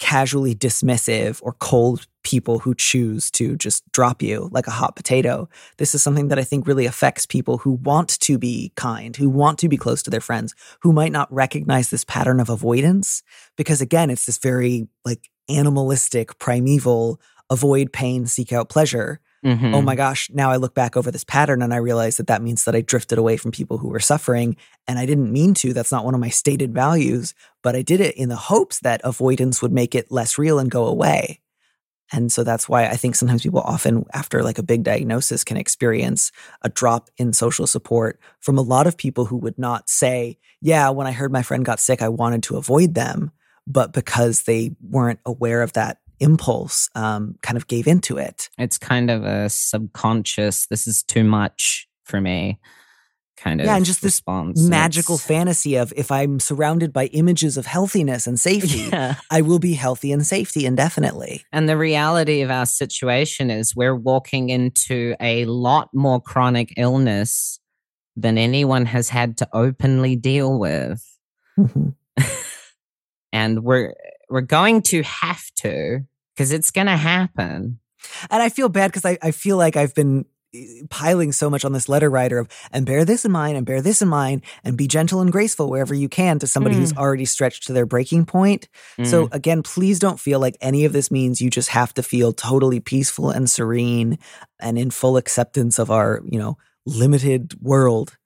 [0.00, 5.48] casually dismissive or cold people who choose to just drop you like a hot potato.
[5.78, 9.30] This is something that I think really affects people who want to be kind, who
[9.30, 13.22] want to be close to their friends, who might not recognize this pattern of avoidance.
[13.56, 19.20] Because again, it's this very like animalistic, primeval avoid pain, seek out pleasure.
[19.44, 19.74] Mm-hmm.
[19.74, 22.42] Oh my gosh, now I look back over this pattern and I realize that that
[22.42, 24.56] means that I drifted away from people who were suffering.
[24.86, 25.72] And I didn't mean to.
[25.72, 29.00] That's not one of my stated values, but I did it in the hopes that
[29.02, 31.40] avoidance would make it less real and go away.
[32.12, 35.56] And so that's why I think sometimes people often, after like a big diagnosis, can
[35.56, 40.38] experience a drop in social support from a lot of people who would not say,
[40.60, 43.30] Yeah, when I heard my friend got sick, I wanted to avoid them.
[43.66, 48.48] But because they weren't aware of that impulse um, kind of gave into it.
[48.58, 52.58] It's kind of a subconscious, this is too much for me
[53.40, 54.60] kind of yeah, and just response.
[54.60, 55.24] this magical it's...
[55.24, 59.16] fantasy of if I'm surrounded by images of healthiness and safety, yeah.
[59.30, 61.44] I will be healthy and safety indefinitely.
[61.52, 67.58] And the reality of our situation is we're walking into a lot more chronic illness
[68.16, 71.02] than anyone has had to openly deal with.
[71.58, 71.90] Mm-hmm.
[73.32, 73.94] and we're
[74.28, 76.00] we're going to have to
[76.40, 77.78] because it's going to happen.
[78.30, 80.24] And I feel bad because I, I feel like I've been
[80.54, 83.66] eh, piling so much on this letter writer of and bear this in mind and
[83.66, 86.78] bear this in mind and be gentle and graceful wherever you can to somebody mm.
[86.78, 88.70] who's already stretched to their breaking point.
[88.96, 89.06] Mm.
[89.06, 92.32] So again, please don't feel like any of this means you just have to feel
[92.32, 94.18] totally peaceful and serene
[94.58, 98.16] and in full acceptance of our, you know, limited world.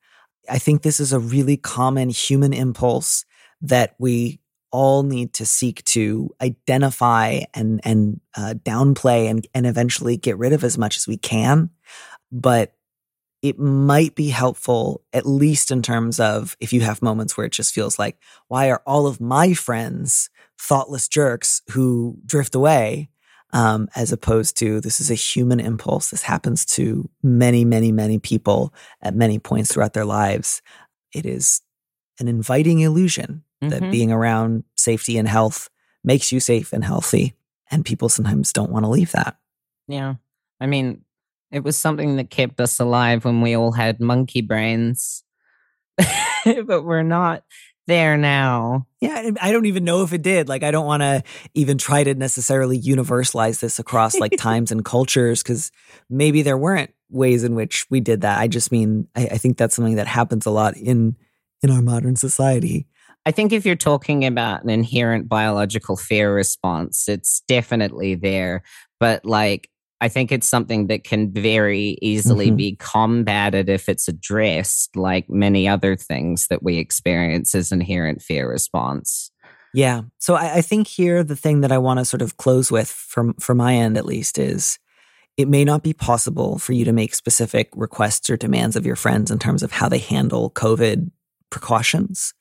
[0.48, 3.24] I think this is a really common human impulse
[3.60, 4.38] that we
[4.74, 10.52] all need to seek to identify and and uh, downplay and and eventually get rid
[10.52, 11.70] of as much as we can.
[12.32, 12.74] But
[13.40, 17.52] it might be helpful, at least in terms of if you have moments where it
[17.52, 23.10] just feels like, why are all of my friends thoughtless jerks who drift away?
[23.52, 26.10] Um, as opposed to this is a human impulse.
[26.10, 30.60] This happens to many, many, many people at many points throughout their lives.
[31.14, 31.60] It is
[32.18, 33.84] an inviting illusion mm-hmm.
[33.84, 35.68] that being around safety and health
[36.02, 37.34] makes you safe and healthy.
[37.70, 39.36] And people sometimes don't want to leave that.
[39.88, 40.14] Yeah.
[40.60, 41.02] I mean,
[41.50, 45.24] it was something that kept us alive when we all had monkey brains,
[46.44, 47.44] but we're not
[47.86, 48.86] there now.
[49.00, 50.48] Yeah, I don't even know if it did.
[50.48, 51.22] Like, I don't want to
[51.54, 55.70] even try to necessarily universalize this across like times and cultures because
[56.08, 58.40] maybe there weren't ways in which we did that.
[58.40, 61.16] I just mean, I, I think that's something that happens a lot in
[61.62, 62.86] in our modern society.
[63.26, 68.62] I think if you're talking about an inherent biological fear response, it's definitely there.
[69.00, 72.56] But like, I think it's something that can very easily mm-hmm.
[72.56, 78.50] be combated if it's addressed, like many other things that we experience as inherent fear
[78.50, 79.30] response.
[79.72, 80.02] Yeah.
[80.18, 82.88] So I, I think here the thing that I want to sort of close with
[82.88, 84.78] from from my end at least is
[85.36, 88.94] it may not be possible for you to make specific requests or demands of your
[88.94, 91.10] friends in terms of how they handle COVID
[91.50, 92.34] precautions,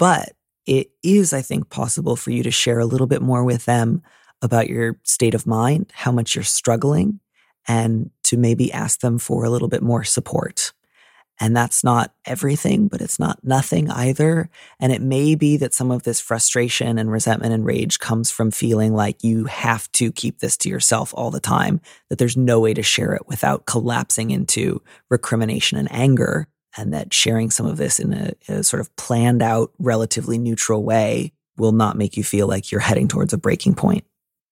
[0.00, 0.32] but
[0.64, 4.02] it is, I think, possible for you to share a little bit more with them
[4.40, 7.20] about your state of mind, how much you're struggling,
[7.68, 10.72] and to maybe ask them for a little bit more support.
[11.38, 14.48] And that's not everything, but it's not nothing either.
[14.78, 18.50] And it may be that some of this frustration and resentment and rage comes from
[18.50, 22.58] feeling like you have to keep this to yourself all the time, that there's no
[22.58, 26.48] way to share it without collapsing into recrimination and anger.
[26.76, 30.84] And that sharing some of this in a, a sort of planned out, relatively neutral
[30.84, 34.04] way will not make you feel like you're heading towards a breaking point.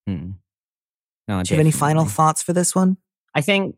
[0.08, 0.34] Mm.
[1.28, 2.96] No, Do you have any final thoughts for this one?
[3.34, 3.76] I think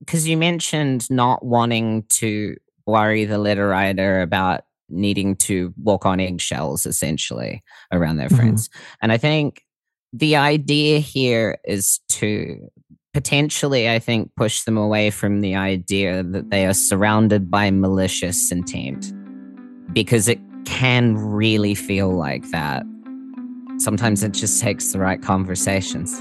[0.00, 6.20] because you mentioned not wanting to worry the letter writer about needing to walk on
[6.20, 7.62] eggshells essentially
[7.92, 8.36] around their mm-hmm.
[8.36, 8.68] friends.
[8.68, 8.94] Mm-hmm.
[9.02, 9.64] And I think
[10.12, 12.70] the idea here is to
[13.14, 18.50] potentially, I think, push them away from the idea that they are surrounded by malicious
[18.52, 19.12] intent
[19.92, 22.84] because it can really feel like that
[23.78, 26.20] Sometimes it just takes the right conversations.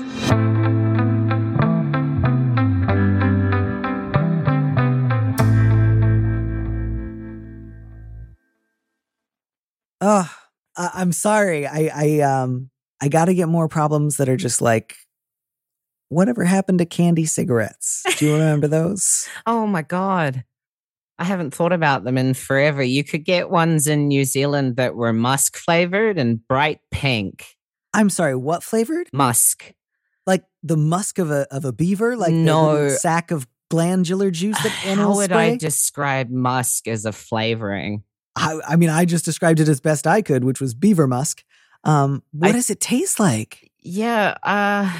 [10.00, 10.32] Oh,
[10.78, 11.65] I- am sorry.
[11.65, 12.69] I I um
[13.02, 14.95] I got to get more problems that are just like
[16.09, 18.03] whatever happened to candy cigarettes?
[18.17, 19.27] Do you remember those?
[19.45, 20.43] oh my god.
[21.19, 22.83] I haven't thought about them in forever.
[22.83, 27.57] You could get ones in New Zealand that were musk flavored and bright pink.
[27.93, 29.09] I'm sorry, what flavored?
[29.11, 29.73] Musk.
[30.27, 34.85] Like the musk of a of a beaver, like no sack of glandular juice that
[34.85, 35.51] animals How would spray?
[35.53, 38.03] I describe musk as a flavoring?
[38.35, 41.43] I, I, mean, I just described it as best I could, which was beaver musk.
[41.83, 43.71] Um, what I, does it taste like?
[43.79, 44.93] Yeah, uh,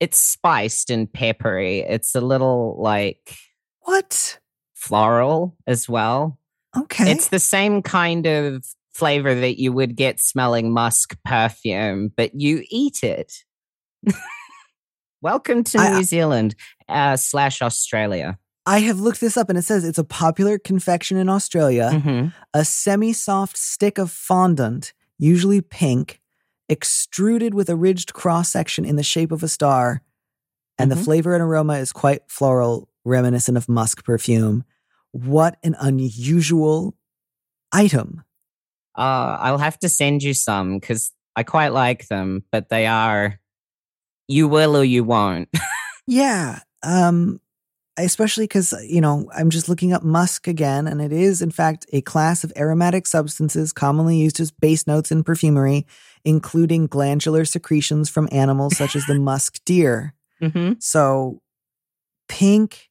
[0.00, 1.80] it's spiced and peppery.
[1.80, 3.36] It's a little like
[3.80, 4.38] what?
[4.74, 6.38] floral as well.
[6.76, 7.10] Okay.
[7.10, 12.64] It's the same kind of flavor that you would get smelling musk perfume, but you
[12.68, 13.44] eat it.
[15.20, 16.54] Welcome to I, New Zealand
[16.88, 18.38] uh, slash Australia.
[18.66, 21.90] I have looked this up and it says it's a popular confection in Australia.
[21.92, 22.28] Mm-hmm.
[22.54, 26.20] A semi soft stick of fondant, usually pink,
[26.68, 30.02] extruded with a ridged cross section in the shape of a star.
[30.78, 30.98] And mm-hmm.
[30.98, 34.64] the flavor and aroma is quite floral, reminiscent of musk perfume.
[35.12, 36.94] What an unusual
[37.72, 38.22] item.
[38.96, 43.40] Uh, I'll have to send you some because I quite like them, but they are
[44.28, 45.48] you will or you won't.
[46.06, 46.60] yeah.
[46.82, 47.40] Um,
[47.98, 51.86] especially because, you know, I'm just looking up musk again, and it is, in fact,
[51.92, 55.86] a class of aromatic substances commonly used as base notes in perfumery,
[56.24, 60.14] including glandular secretions from animals such as the musk deer.
[60.42, 60.74] Mm-hmm.
[60.78, 61.40] So,
[62.28, 62.90] pink,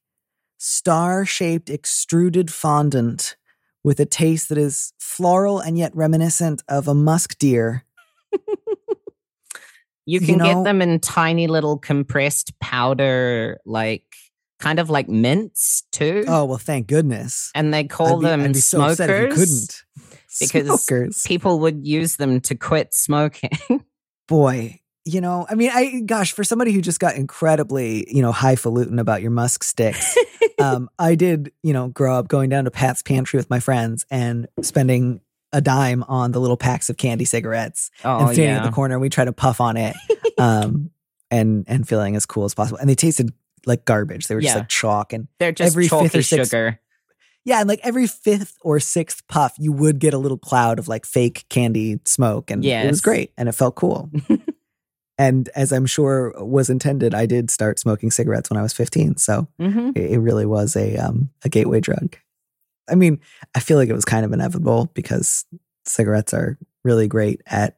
[0.58, 3.36] star shaped extruded fondant
[3.84, 7.86] with a taste that is floral and yet reminiscent of a musk deer.
[10.06, 14.04] you can you know, get them in tiny little compressed powder, like
[14.60, 16.26] kind of like mints too.
[16.28, 17.52] Oh well, thank goodness.
[17.56, 18.98] And they call be, them smokers.
[18.98, 19.84] So couldn't
[20.42, 21.24] because smokers.
[21.26, 23.52] people would use them to quit smoking.
[24.28, 28.32] Boy, you know, I mean, I gosh, for somebody who just got incredibly, you know,
[28.34, 30.18] highfalutin about your musk sticks,
[30.60, 34.06] um, I did, you know, grow up going down to Pat's Pantry with my friends
[34.12, 35.22] and spending
[35.54, 38.58] a dime on the little packs of candy cigarettes Oh, and standing yeah.
[38.58, 39.00] at the corner.
[39.00, 39.96] We try to puff on it,
[40.38, 40.92] um,
[41.32, 42.78] and and feeling as cool as possible.
[42.80, 43.32] And they tasted
[43.66, 44.28] like garbage.
[44.28, 44.60] They were just Yeah.
[44.60, 46.82] like chalk and They're just every fifth or sixth- sugar.
[47.48, 50.90] Yeah, and like every fifth or sixth puff, you would get a little cloud of
[50.90, 54.12] like fake candy smoke, and it was great, and it felt cool.
[55.18, 59.16] and as I'm sure was intended, I did start smoking cigarettes when I was 15,
[59.16, 62.18] so hmm it, really was a um, a gateway drug.
[62.90, 63.22] I mean,
[63.56, 65.46] I feel like it was kind of inevitable because
[65.86, 67.78] cigarettes are really great at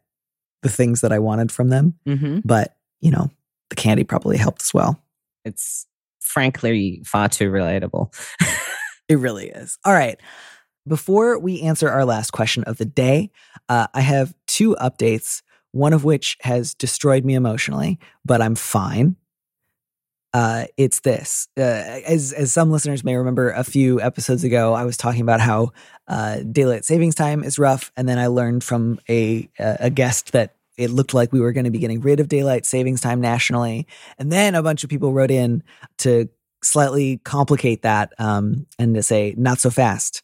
[0.64, 3.30] the things that I wanted from them, hmm but you know,
[3.70, 5.00] the candy probably helped as well.
[5.46, 5.86] It's
[6.20, 8.12] frankly far too relatable.
[9.10, 9.78] It really is.
[9.84, 10.20] All right.
[10.88, 13.32] Before we answer our last question of the day,
[13.68, 15.42] uh, I have two updates,
[15.72, 19.16] one of which has destroyed me emotionally, but I'm fine.
[20.32, 21.48] Uh, it's this.
[21.58, 25.42] Uh, as, as some listeners may remember, a few episodes ago, I was talking about
[25.42, 25.72] how
[26.08, 27.92] uh, daylight savings time is rough.
[27.98, 31.66] And then I learned from a, a guest that it looked like we were going
[31.66, 33.88] to be getting rid of daylight savings time nationally.
[34.18, 35.64] And then a bunch of people wrote in
[36.00, 36.30] to
[36.64, 40.22] slightly complicate that um, and to say not so fast.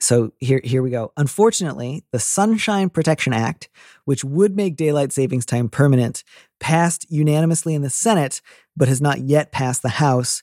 [0.00, 1.12] So here, here we go.
[1.16, 3.68] Unfortunately, the Sunshine Protection Act,
[4.06, 6.24] which would make daylight savings time permanent,
[6.58, 8.40] passed unanimously in the Senate,
[8.76, 10.42] but has not yet passed the House,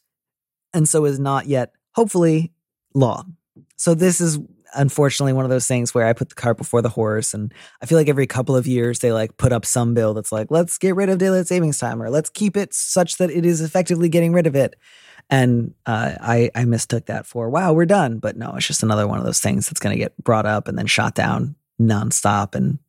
[0.73, 2.51] and so is not yet, hopefully,
[2.93, 3.23] law.
[3.77, 4.37] So this is
[4.75, 7.85] unfortunately one of those things where I put the cart before the horse, and I
[7.85, 10.77] feel like every couple of years they like put up some bill that's like, let's
[10.77, 14.09] get rid of daylight savings time, or let's keep it such that it is effectively
[14.09, 14.75] getting rid of it.
[15.29, 18.19] And uh, I, I mistook that for, wow, we're done.
[18.19, 20.67] But no, it's just another one of those things that's going to get brought up
[20.67, 22.55] and then shot down nonstop.
[22.55, 22.79] And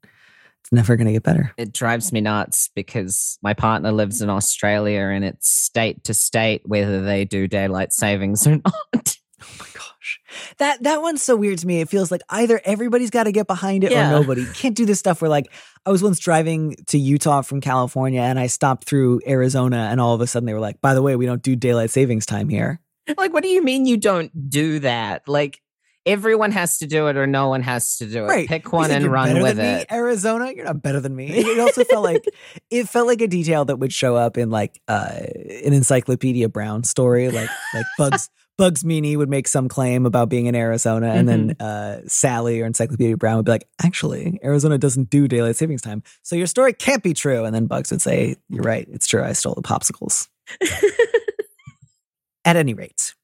[0.61, 1.53] it's never going to get better.
[1.57, 6.62] It drives me nuts because my partner lives in Australia and it's state to state
[6.64, 9.17] whether they do daylight savings or not.
[9.41, 9.67] Oh
[9.99, 10.21] gosh.
[10.59, 11.81] That that one's so weird to me.
[11.81, 14.09] It feels like either everybody's got to get behind it Yeah.
[14.09, 14.45] or nobody.
[14.55, 15.47] Can't do this stuff where like
[15.87, 20.15] I was once driving to Utah from California and I stopped through Arizona and all
[20.15, 22.49] of a sudden they were like, by the way, we don't do daylight savings time
[22.49, 22.81] here.
[23.17, 25.27] like, what do you mean you don't do that?
[25.29, 25.61] Like,
[26.07, 28.29] everyone has to do it or no one has to do it.
[28.29, 28.49] Right.
[28.49, 29.93] Pick one and run better with than me, it.
[29.93, 31.29] Arizona, you're not better than me.
[31.37, 32.25] It also felt like
[32.71, 35.19] it felt like a detail that would show up in like uh,
[35.65, 40.47] an Encyclopedia Brown story, like like Bugs Bugs Meany would make some claim about being
[40.47, 42.05] in Arizona, and then Mm-hmm.
[42.05, 46.03] uh, Sally or Encyclopedia Brown would be like, actually, Arizona doesn't do daylight savings time,
[46.23, 47.44] so your story can't be true.
[47.44, 49.23] And then Bugs would say, "You're right, it's true.
[49.23, 50.29] I stole the popsicles."
[52.44, 53.14] At any rate,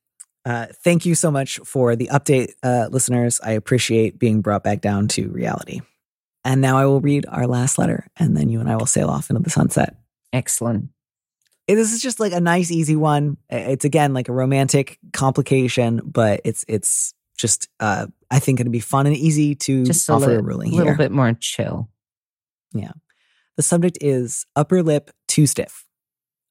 [0.45, 3.41] uh, thank you so much for the update, uh, listeners.
[3.43, 5.81] I appreciate being brought back down to reality.
[6.45, 9.09] And now I will read our last letter, and then you and I will sail
[9.09, 9.97] off into the sunset.
[10.33, 10.91] Excellent.
[11.67, 13.39] This is just like a nice, easy one.
[13.49, 18.71] It's again like a romantic complication, but it's it's just uh, I think going to
[18.71, 20.83] be fun and easy to Just a offer li- a ruling here.
[20.83, 21.89] A little bit more chill.
[22.73, 22.93] Yeah.
[23.57, 25.87] The subject is upper lip too stiff.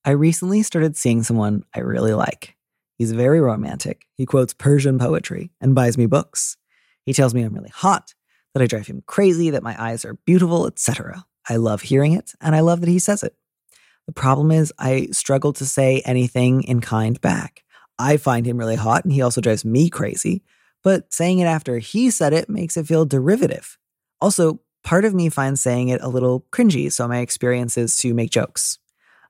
[0.06, 2.56] I recently started seeing someone I really like.
[2.98, 4.06] He's very romantic.
[4.16, 6.58] He quotes Persian poetry and buys me books.
[7.06, 8.14] He tells me I'm really hot,
[8.54, 11.26] that I drive him crazy, that my eyes are beautiful, etc.
[11.50, 13.36] I love hearing it, and I love that he says it.
[14.08, 17.64] The problem is, I struggle to say anything in kind back.
[17.98, 20.44] I find him really hot, and he also drives me crazy,
[20.84, 23.78] but saying it after he said it makes it feel derivative.
[24.20, 28.14] Also, part of me finds saying it a little cringy, so my experience is to
[28.14, 28.80] make jokes.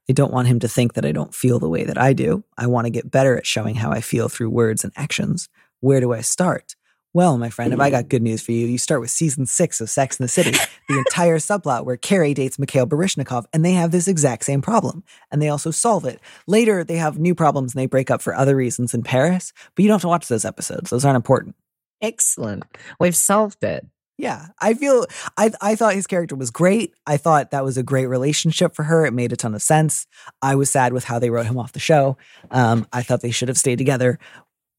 [0.10, 2.44] I don't want him to think that I don't feel the way that I do.
[2.58, 5.50] I want to get better at showing how I feel through words and actions.
[5.80, 6.76] Where do I start?
[7.15, 8.65] Well, my friend, have I got good news for you.
[8.65, 10.52] You start with season six of Sex in the City,
[10.89, 15.04] the entire subplot where Carrie dates Mikhail Baryshnikov, and they have this exact same problem,
[15.32, 16.19] and they also solve it.
[16.47, 19.84] Later, they have new problems and they break up for other reasons in Paris, but
[19.84, 20.89] you don't have to watch those episodes.
[20.89, 21.56] Those aren't important.
[22.02, 22.63] Excellent.
[22.99, 23.86] We've solved it.
[24.17, 26.93] Yeah, I feel I I thought his character was great.
[27.08, 29.06] I thought that was a great relationship for her.
[29.06, 30.06] It made a ton of sense.
[30.39, 32.17] I was sad with how they wrote him off the show.
[32.52, 34.19] Um, I thought they should have stayed together.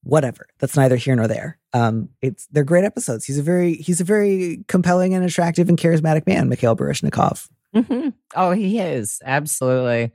[0.04, 0.46] Whatever.
[0.58, 1.58] That's neither here nor there.
[1.72, 3.24] Um, it's they're great episodes.
[3.24, 7.48] He's a very he's a very compelling and attractive and charismatic man, Mikhail Baryshnikov.
[7.74, 9.20] hmm Oh, he is.
[9.24, 10.12] Absolutely.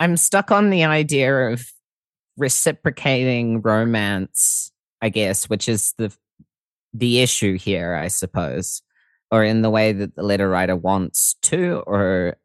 [0.00, 1.70] I'm stuck on the idea of
[2.36, 4.70] reciprocating romance,
[5.02, 6.14] I guess, which is the
[6.94, 8.82] the issue here, I suppose.
[9.30, 12.36] Or in the way that the letter writer wants to or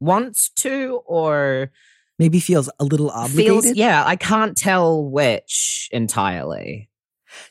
[0.00, 1.70] wants to or
[2.20, 3.62] Maybe feels a little obligated.
[3.62, 6.88] feels yeah, I can't tell which entirely.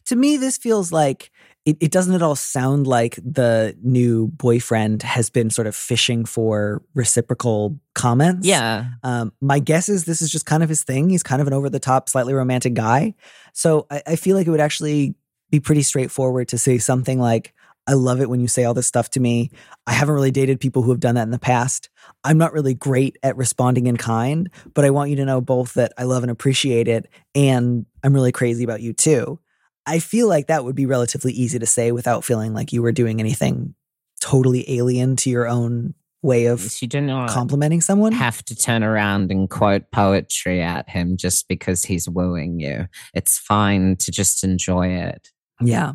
[0.05, 1.31] to me, this feels like
[1.65, 6.23] it, it doesn't at all sound like the new boyfriend has been sort of fishing
[6.23, 8.47] for reciprocal comments.
[8.47, 8.85] Yeah.
[9.03, 11.09] Um, my guess is this is just kind of his thing.
[11.09, 13.15] He's kind of an over the top, slightly romantic guy.
[13.53, 15.15] So I, I feel like it would actually
[15.49, 17.53] be pretty straightforward to say something like,
[17.89, 19.49] I love it when you say all this stuff to me.
[19.87, 21.89] I haven't really dated people who have done that in the past.
[22.23, 25.73] I'm not really great at responding in kind, but I want you to know both
[25.73, 27.09] that I love and appreciate it.
[27.33, 29.39] And I'm really crazy about you too.
[29.87, 32.91] I feel like that would be relatively easy to say without feeling like you were
[32.91, 33.73] doing anything
[34.21, 38.11] totally alien to your own way of not complimenting someone.
[38.11, 42.87] Have to turn around and quote poetry at him just because he's wooing you.
[43.15, 45.29] It's fine to just enjoy it.
[45.59, 45.93] Yeah.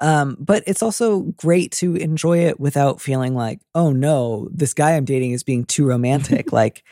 [0.00, 4.92] Um, but it's also great to enjoy it without feeling like, oh no, this guy
[4.92, 6.52] I'm dating is being too romantic.
[6.52, 6.84] like,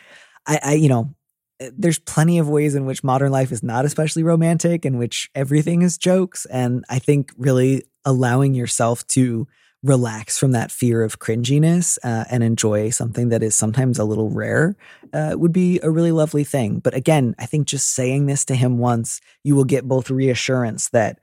[0.47, 1.15] I, I, you know,
[1.61, 5.31] eh, there's plenty of ways in which modern life is not especially romantic, in which
[5.35, 6.47] everything is jokes.
[6.47, 9.47] And I think really allowing yourself to
[9.83, 14.31] relax from that fear of cringiness uh, and enjoy something that is sometimes a little
[14.31, 14.75] rare
[15.13, 16.81] uh, would be a really lovely thing.
[16.81, 20.89] But again, I think just saying this to him once, you will get both reassurance
[20.89, 21.21] that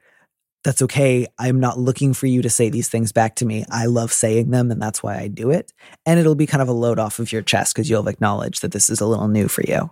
[0.63, 1.27] that's okay.
[1.37, 3.65] I'm not looking for you to say these things back to me.
[3.69, 5.73] I love saying them and that's why I do it.
[6.05, 8.71] And it'll be kind of a load off of your chest because you'll acknowledge that
[8.71, 9.91] this is a little new for you.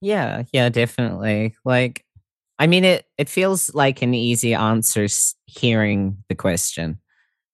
[0.00, 1.54] Yeah, yeah, definitely.
[1.64, 2.04] Like,
[2.58, 5.06] I mean, it, it feels like an easy answer
[5.46, 6.98] hearing the question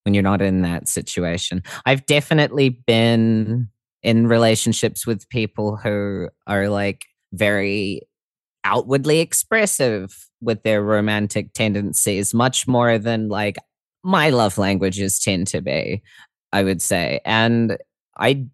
[0.05, 1.63] when you're not in that situation.
[1.85, 3.69] I've definitely been
[4.03, 8.03] in relationships with people who are like very
[8.67, 13.57] outwardly expressive with their romantic tendencies, much more than like
[14.03, 16.03] my love languages tend to be,
[16.53, 17.21] I would say.
[17.25, 17.79] And
[18.19, 18.47] I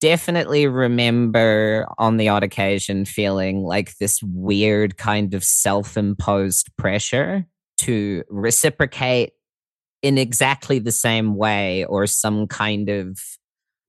[0.00, 7.44] definitely remember on the odd occasion feeling like this weird kind of self imposed pressure
[7.78, 9.32] to reciprocate
[10.02, 13.20] in exactly the same way or some kind of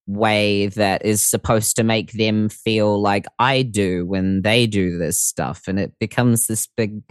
[0.08, 5.22] way that is supposed to make them feel like I do when they do this
[5.22, 5.64] stuff.
[5.68, 7.02] And it becomes this big,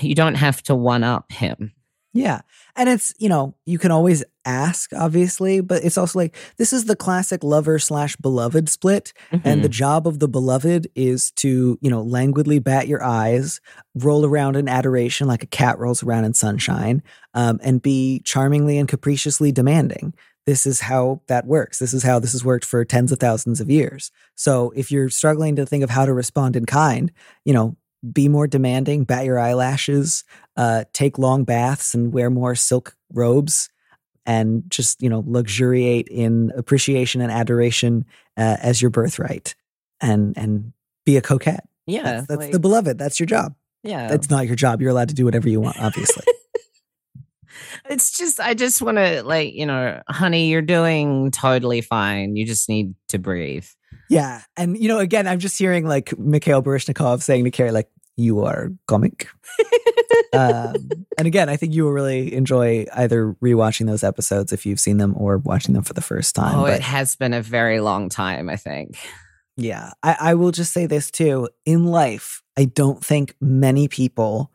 [0.00, 1.72] you don't have to one up him.
[2.12, 2.40] Yeah.
[2.74, 6.86] And it's, you know, you can always ask, obviously, but it's also like this is
[6.86, 9.12] the classic lover slash beloved split.
[9.30, 9.46] Mm-hmm.
[9.46, 9.72] And the mm-hmm.
[9.72, 13.60] job of the beloved is to, you know, languidly bat your eyes,
[13.94, 17.02] roll around in adoration like a cat rolls around in sunshine,
[17.34, 20.12] um, and be charmingly and capriciously demanding.
[20.46, 21.78] This is how that works.
[21.78, 24.10] This is how this has worked for tens of thousands of years.
[24.34, 27.12] So if you're struggling to think of how to respond in kind,
[27.44, 27.76] you know,
[28.12, 30.24] be more demanding, bat your eyelashes,
[30.56, 33.68] uh, take long baths and wear more silk robes
[34.24, 38.06] and just, you know, luxuriate in appreciation and adoration
[38.38, 39.54] uh, as your birthright
[40.00, 40.72] and, and
[41.04, 41.68] be a coquette.
[41.86, 42.02] Yeah.
[42.02, 42.96] That's, that's like, the beloved.
[42.96, 43.54] That's your job.
[43.82, 44.08] Yeah.
[44.08, 44.80] That's not your job.
[44.80, 46.24] You're allowed to do whatever you want, obviously.
[47.90, 52.36] It's just, I just want to, like, you know, honey, you're doing totally fine.
[52.36, 53.66] You just need to breathe.
[54.08, 54.42] Yeah.
[54.56, 58.44] And, you know, again, I'm just hearing like Mikhail Baryshnikov saying to Carrie, like, you
[58.44, 59.28] are comic.
[60.32, 60.74] um,
[61.18, 64.98] and again, I think you will really enjoy either rewatching those episodes if you've seen
[64.98, 66.58] them or watching them for the first time.
[66.58, 68.98] Oh, but, it has been a very long time, I think.
[69.56, 69.92] Yeah.
[70.02, 71.48] I, I will just say this too.
[71.64, 74.52] In life, I don't think many people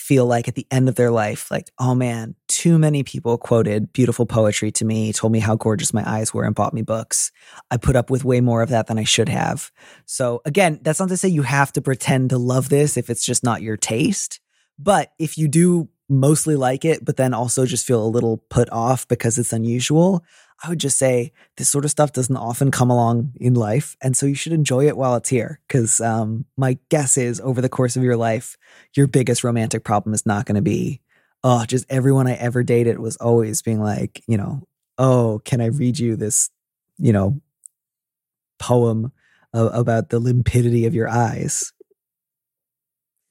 [0.00, 3.92] feel like at the end of their life, like, oh man, too many people quoted
[3.92, 7.30] beautiful poetry to me, told me how gorgeous my eyes were, and bought me books.
[7.70, 9.70] I put up with way more of that than I should have.
[10.06, 13.24] So, again, that's not to say you have to pretend to love this if it's
[13.24, 14.40] just not your taste.
[14.78, 18.70] But if you do mostly like it, but then also just feel a little put
[18.70, 20.24] off because it's unusual,
[20.62, 23.96] I would just say this sort of stuff doesn't often come along in life.
[24.02, 25.60] And so you should enjoy it while it's here.
[25.68, 28.56] Cause um, my guess is over the course of your life,
[28.94, 31.00] your biggest romantic problem is not going to be,
[31.42, 34.66] oh, just everyone I ever dated was always being like, you know,
[34.98, 36.50] oh, can I read you this,
[36.98, 37.40] you know,
[38.58, 39.12] poem
[39.54, 41.72] about the limpidity of your eyes?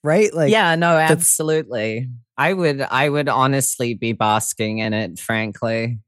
[0.03, 0.33] Right?
[0.33, 2.09] Like, yeah, no, absolutely.
[2.37, 5.99] I would, I would honestly be basking in it, frankly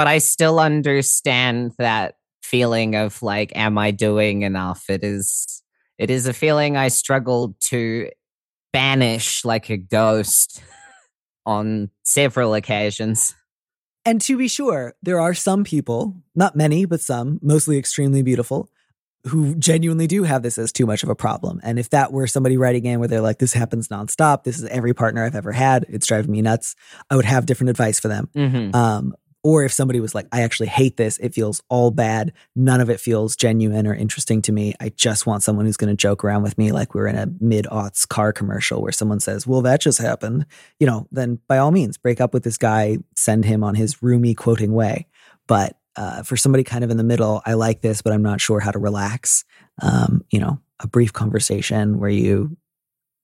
[0.00, 4.88] but I still understand that feeling of like, am I doing enough?
[4.88, 5.62] It is,
[5.98, 8.08] it is a feeling I struggled to
[8.72, 10.62] banish like a ghost
[11.44, 13.34] on several occasions.
[14.06, 18.70] And to be sure, there are some people, not many, but some, mostly extremely beautiful,
[19.26, 21.60] who genuinely do have this as too much of a problem.
[21.62, 24.64] And if that were somebody writing in where they're like, this happens nonstop, this is
[24.64, 26.74] every partner I've ever had, it's driving me nuts,
[27.10, 28.30] I would have different advice for them.
[28.34, 28.74] Mm-hmm.
[28.74, 32.32] Um, or if somebody was like, I actually hate this, it feels all bad.
[32.54, 34.74] None of it feels genuine or interesting to me.
[34.80, 37.26] I just want someone who's going to joke around with me like we're in a
[37.40, 40.44] mid aughts car commercial where someone says, Well, that just happened.
[40.78, 44.02] You know, then by all means, break up with this guy, send him on his
[44.02, 45.06] Rumi quoting way.
[45.46, 48.40] But uh, for somebody kind of in the middle, I like this, but I'm not
[48.40, 49.44] sure how to relax.
[49.82, 52.56] Um, you know, a brief conversation where you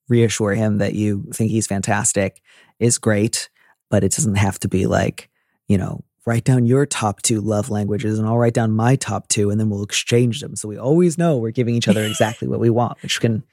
[0.08, 2.40] reassure him that you think he's fantastic
[2.78, 3.48] is great,
[3.90, 5.30] but it doesn't have to be like,
[5.68, 9.28] you know, write down your top two love languages and I'll write down my top
[9.28, 10.56] two and then we'll exchange them.
[10.56, 13.44] So we always know we're giving each other exactly what we want, which can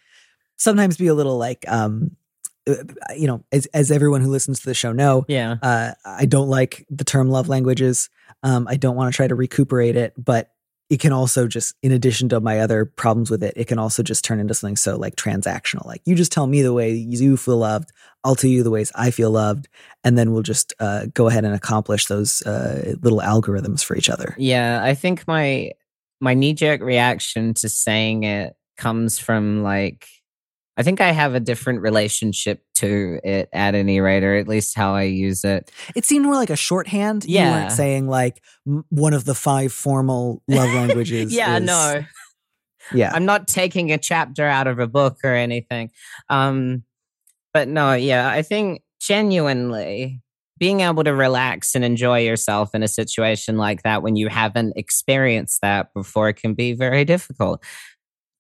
[0.58, 2.16] sometimes be a little like, um,
[2.68, 2.76] uh,
[3.16, 6.50] you know, as, as everyone who listens to the show know, yeah, uh, I don't
[6.50, 8.10] like the term love languages.
[8.42, 10.53] Um, I don't want to try to recuperate it, but
[10.94, 14.04] it can also just, in addition to my other problems with it, it can also
[14.04, 15.84] just turn into something so like transactional.
[15.88, 17.92] Like you just tell me the way you feel loved,
[18.24, 19.68] I'll tell you the ways I feel loved,
[20.04, 24.08] and then we'll just uh, go ahead and accomplish those uh, little algorithms for each
[24.08, 24.36] other.
[24.38, 25.72] Yeah, I think my
[26.22, 30.06] my knee jerk reaction to saying it comes from like
[30.76, 34.76] I think I have a different relationship to it at any rate, or at least
[34.76, 35.72] how I use it.
[35.96, 37.26] It seemed more like a shorthand.
[37.26, 37.46] Yeah.
[37.46, 41.34] You weren't saying like m- one of the five formal love languages.
[41.34, 42.04] yeah, is, no.
[42.92, 43.12] Yeah.
[43.14, 45.92] I'm not taking a chapter out of a book or anything.
[46.30, 46.84] Um,
[47.54, 50.22] but no, yeah, I think genuinely
[50.58, 54.74] being able to relax and enjoy yourself in a situation like that when you haven't
[54.76, 57.64] experienced that before can be very difficult.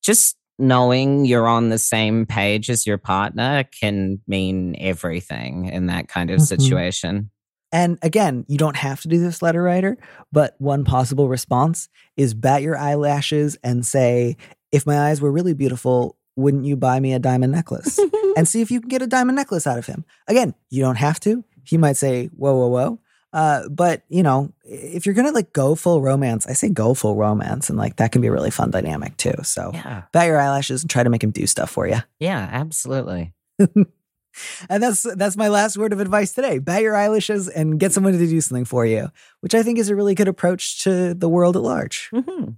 [0.04, 6.07] Just knowing you're on the same page as your partner can mean everything in that
[6.07, 6.45] kind of mm-hmm.
[6.45, 7.30] situation.
[7.72, 9.97] And again, you don't have to do this letter writer,
[10.32, 14.38] but one possible response is bat your eyelashes and say,
[14.72, 17.99] if my eyes were really beautiful, wouldn't you buy me a diamond necklace?
[18.38, 20.05] and see if you can get a diamond necklace out of him.
[20.28, 21.43] Again, you don't have to.
[21.64, 22.99] He might say, whoa, whoa, whoa.
[23.34, 27.16] Uh, but you know, if you're gonna like go full romance, I say go full
[27.16, 29.34] romance, and like that can be a really fun dynamic too.
[29.44, 30.04] So yeah.
[30.12, 31.98] bat your eyelashes and try to make him do stuff for you.
[32.20, 33.34] Yeah, absolutely.
[33.60, 36.60] and that's that's my last word of advice today.
[36.60, 39.10] Bat your eyelashes and get someone to do something for you,
[39.42, 42.10] which I think is a really good approach to the world at large.
[42.14, 42.52] Mm-hmm.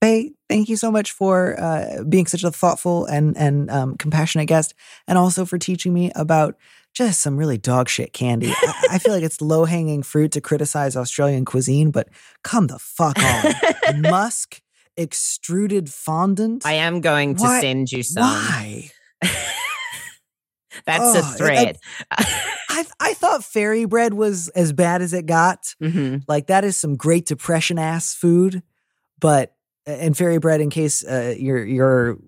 [0.00, 4.46] Bay, thank you so much for uh, being such a thoughtful and and um, compassionate
[4.46, 4.72] guest,
[5.08, 6.56] and also for teaching me about
[6.94, 8.50] just some really dog shit candy.
[8.50, 12.08] I, I feel like it's low hanging fruit to criticize Australian cuisine, but
[12.42, 14.00] come the fuck on.
[14.02, 14.60] Musk
[14.96, 16.66] extruded fondant.
[16.66, 17.60] I am going to Why?
[17.60, 18.22] send you some.
[18.22, 18.90] Why?
[20.86, 21.76] That's oh, a threat.
[22.10, 25.74] I, I, I, thought fairy bread was as bad as it got.
[25.82, 26.18] Mm-hmm.
[26.28, 28.62] Like that is some Great Depression ass food,
[29.18, 29.54] but
[29.86, 32.18] and fairy bread, in case uh, you're you're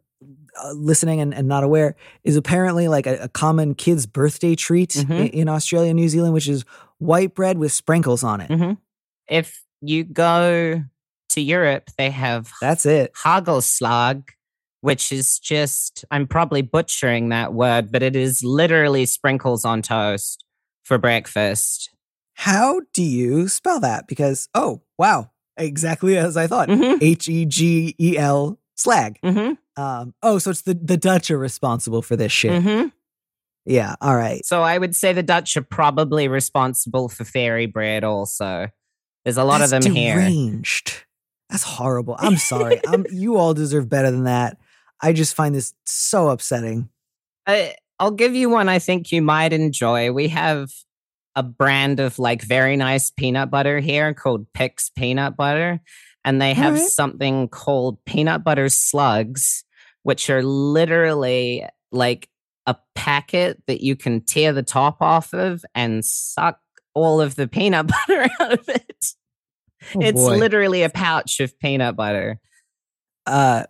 [0.61, 4.90] uh, listening and, and, not aware, is apparently like a, a common kid's birthday treat
[4.90, 5.12] mm-hmm.
[5.12, 6.64] in, in, Australia and New Zealand, which is
[6.98, 8.50] white bread with sprinkles on it.
[8.50, 8.72] Mm-hmm.
[9.28, 10.84] If you go
[11.30, 14.28] to Europe, they have that's it hagelslag,
[14.80, 20.44] which is just I'm probably butchering that word, but it is literally sprinkles on toast
[20.84, 21.90] for breakfast.
[22.34, 24.07] How do you spell that?
[24.07, 26.68] Because oh wow, exactly as I thought.
[26.68, 26.98] Mm-hmm.
[27.00, 29.18] H E G E L slag.
[29.24, 29.55] Mm-hmm.
[29.77, 32.62] Um, oh, so it's the, the Dutch are responsible for this shit.
[32.62, 32.89] Mm-hmm.
[33.64, 33.95] Yeah.
[34.01, 34.45] All right.
[34.45, 38.68] So I would say the Dutch are probably responsible for fairy bread also.
[39.25, 40.89] There's a lot That's of them deranged.
[40.91, 40.99] here.
[41.51, 42.16] That's horrible.
[42.18, 42.81] I'm sorry.
[42.87, 44.59] I'm, you all deserve better than that.
[45.01, 46.89] I just find this so upsetting.
[47.47, 50.12] I, I'll give you one I think you might enjoy.
[50.12, 50.73] We have
[51.35, 55.81] a brand of like very nice peanut butter here called Pic's Peanut Butter
[56.25, 56.83] and they have right.
[56.83, 59.64] something called peanut butter slugs,
[60.03, 62.29] which are literally like
[62.66, 66.59] a packet that you can tear the top off of and suck
[66.95, 69.07] all of the peanut butter out of it.
[69.97, 70.37] Oh, it's boy.
[70.37, 72.39] literally a pouch of peanut butter.
[73.27, 73.64] Uh,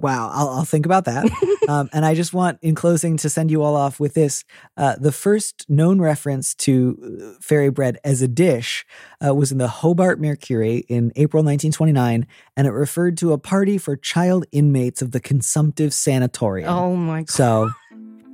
[0.00, 1.30] Wow, I'll, I'll think about that.
[1.68, 4.44] um, and I just want, in closing, to send you all off with this.
[4.76, 8.86] Uh, the first known reference to uh, fairy bread as a dish
[9.24, 12.26] uh, was in the Hobart Mercury in April 1929,
[12.56, 16.68] and it referred to a party for child inmates of the consumptive sanatorium.
[16.68, 17.30] Oh my god!
[17.30, 17.70] So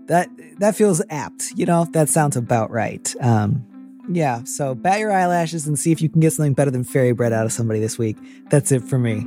[0.06, 1.50] that that feels apt.
[1.56, 3.14] You know, that sounds about right.
[3.20, 3.66] Um,
[4.08, 4.44] yeah.
[4.44, 7.32] So bat your eyelashes and see if you can get something better than fairy bread
[7.32, 8.16] out of somebody this week.
[8.50, 9.26] That's it for me.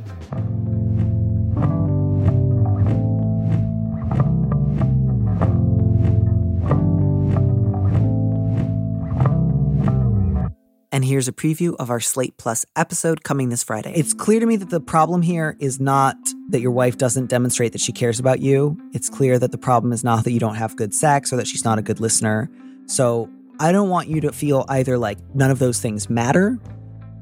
[11.11, 13.91] Here's a preview of our Slate Plus episode coming this Friday.
[13.93, 16.15] It's clear to me that the problem here is not
[16.51, 18.77] that your wife doesn't demonstrate that she cares about you.
[18.93, 21.47] It's clear that the problem is not that you don't have good sex or that
[21.47, 22.49] she's not a good listener.
[22.85, 26.57] So I don't want you to feel either like none of those things matter,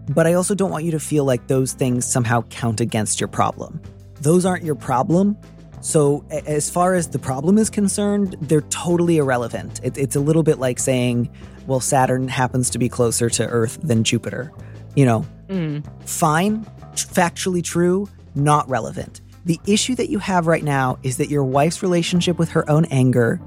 [0.07, 3.27] but I also don't want you to feel like those things somehow count against your
[3.27, 3.81] problem.
[4.21, 5.35] Those aren't your problem.
[5.81, 9.79] So, as far as the problem is concerned, they're totally irrelevant.
[9.83, 11.29] It, it's a little bit like saying,
[11.67, 14.51] well, Saturn happens to be closer to Earth than Jupiter.
[14.95, 15.83] You know, mm.
[16.07, 16.65] fine,
[16.95, 19.21] factually true, not relevant.
[19.45, 22.85] The issue that you have right now is that your wife's relationship with her own
[22.85, 23.39] anger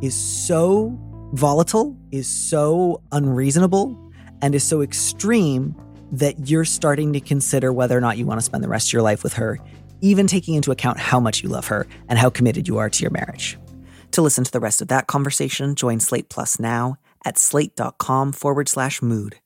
[0.00, 0.98] is so
[1.32, 5.76] volatile, is so unreasonable, and is so extreme
[6.12, 8.92] that you're starting to consider whether or not you want to spend the rest of
[8.92, 9.58] your life with her
[10.04, 13.02] even taking into account how much you love her and how committed you are to
[13.02, 13.58] your marriage.
[14.12, 18.68] To listen to the rest of that conversation, join Slate Plus now at slate.com forward
[18.68, 19.40] slash mood.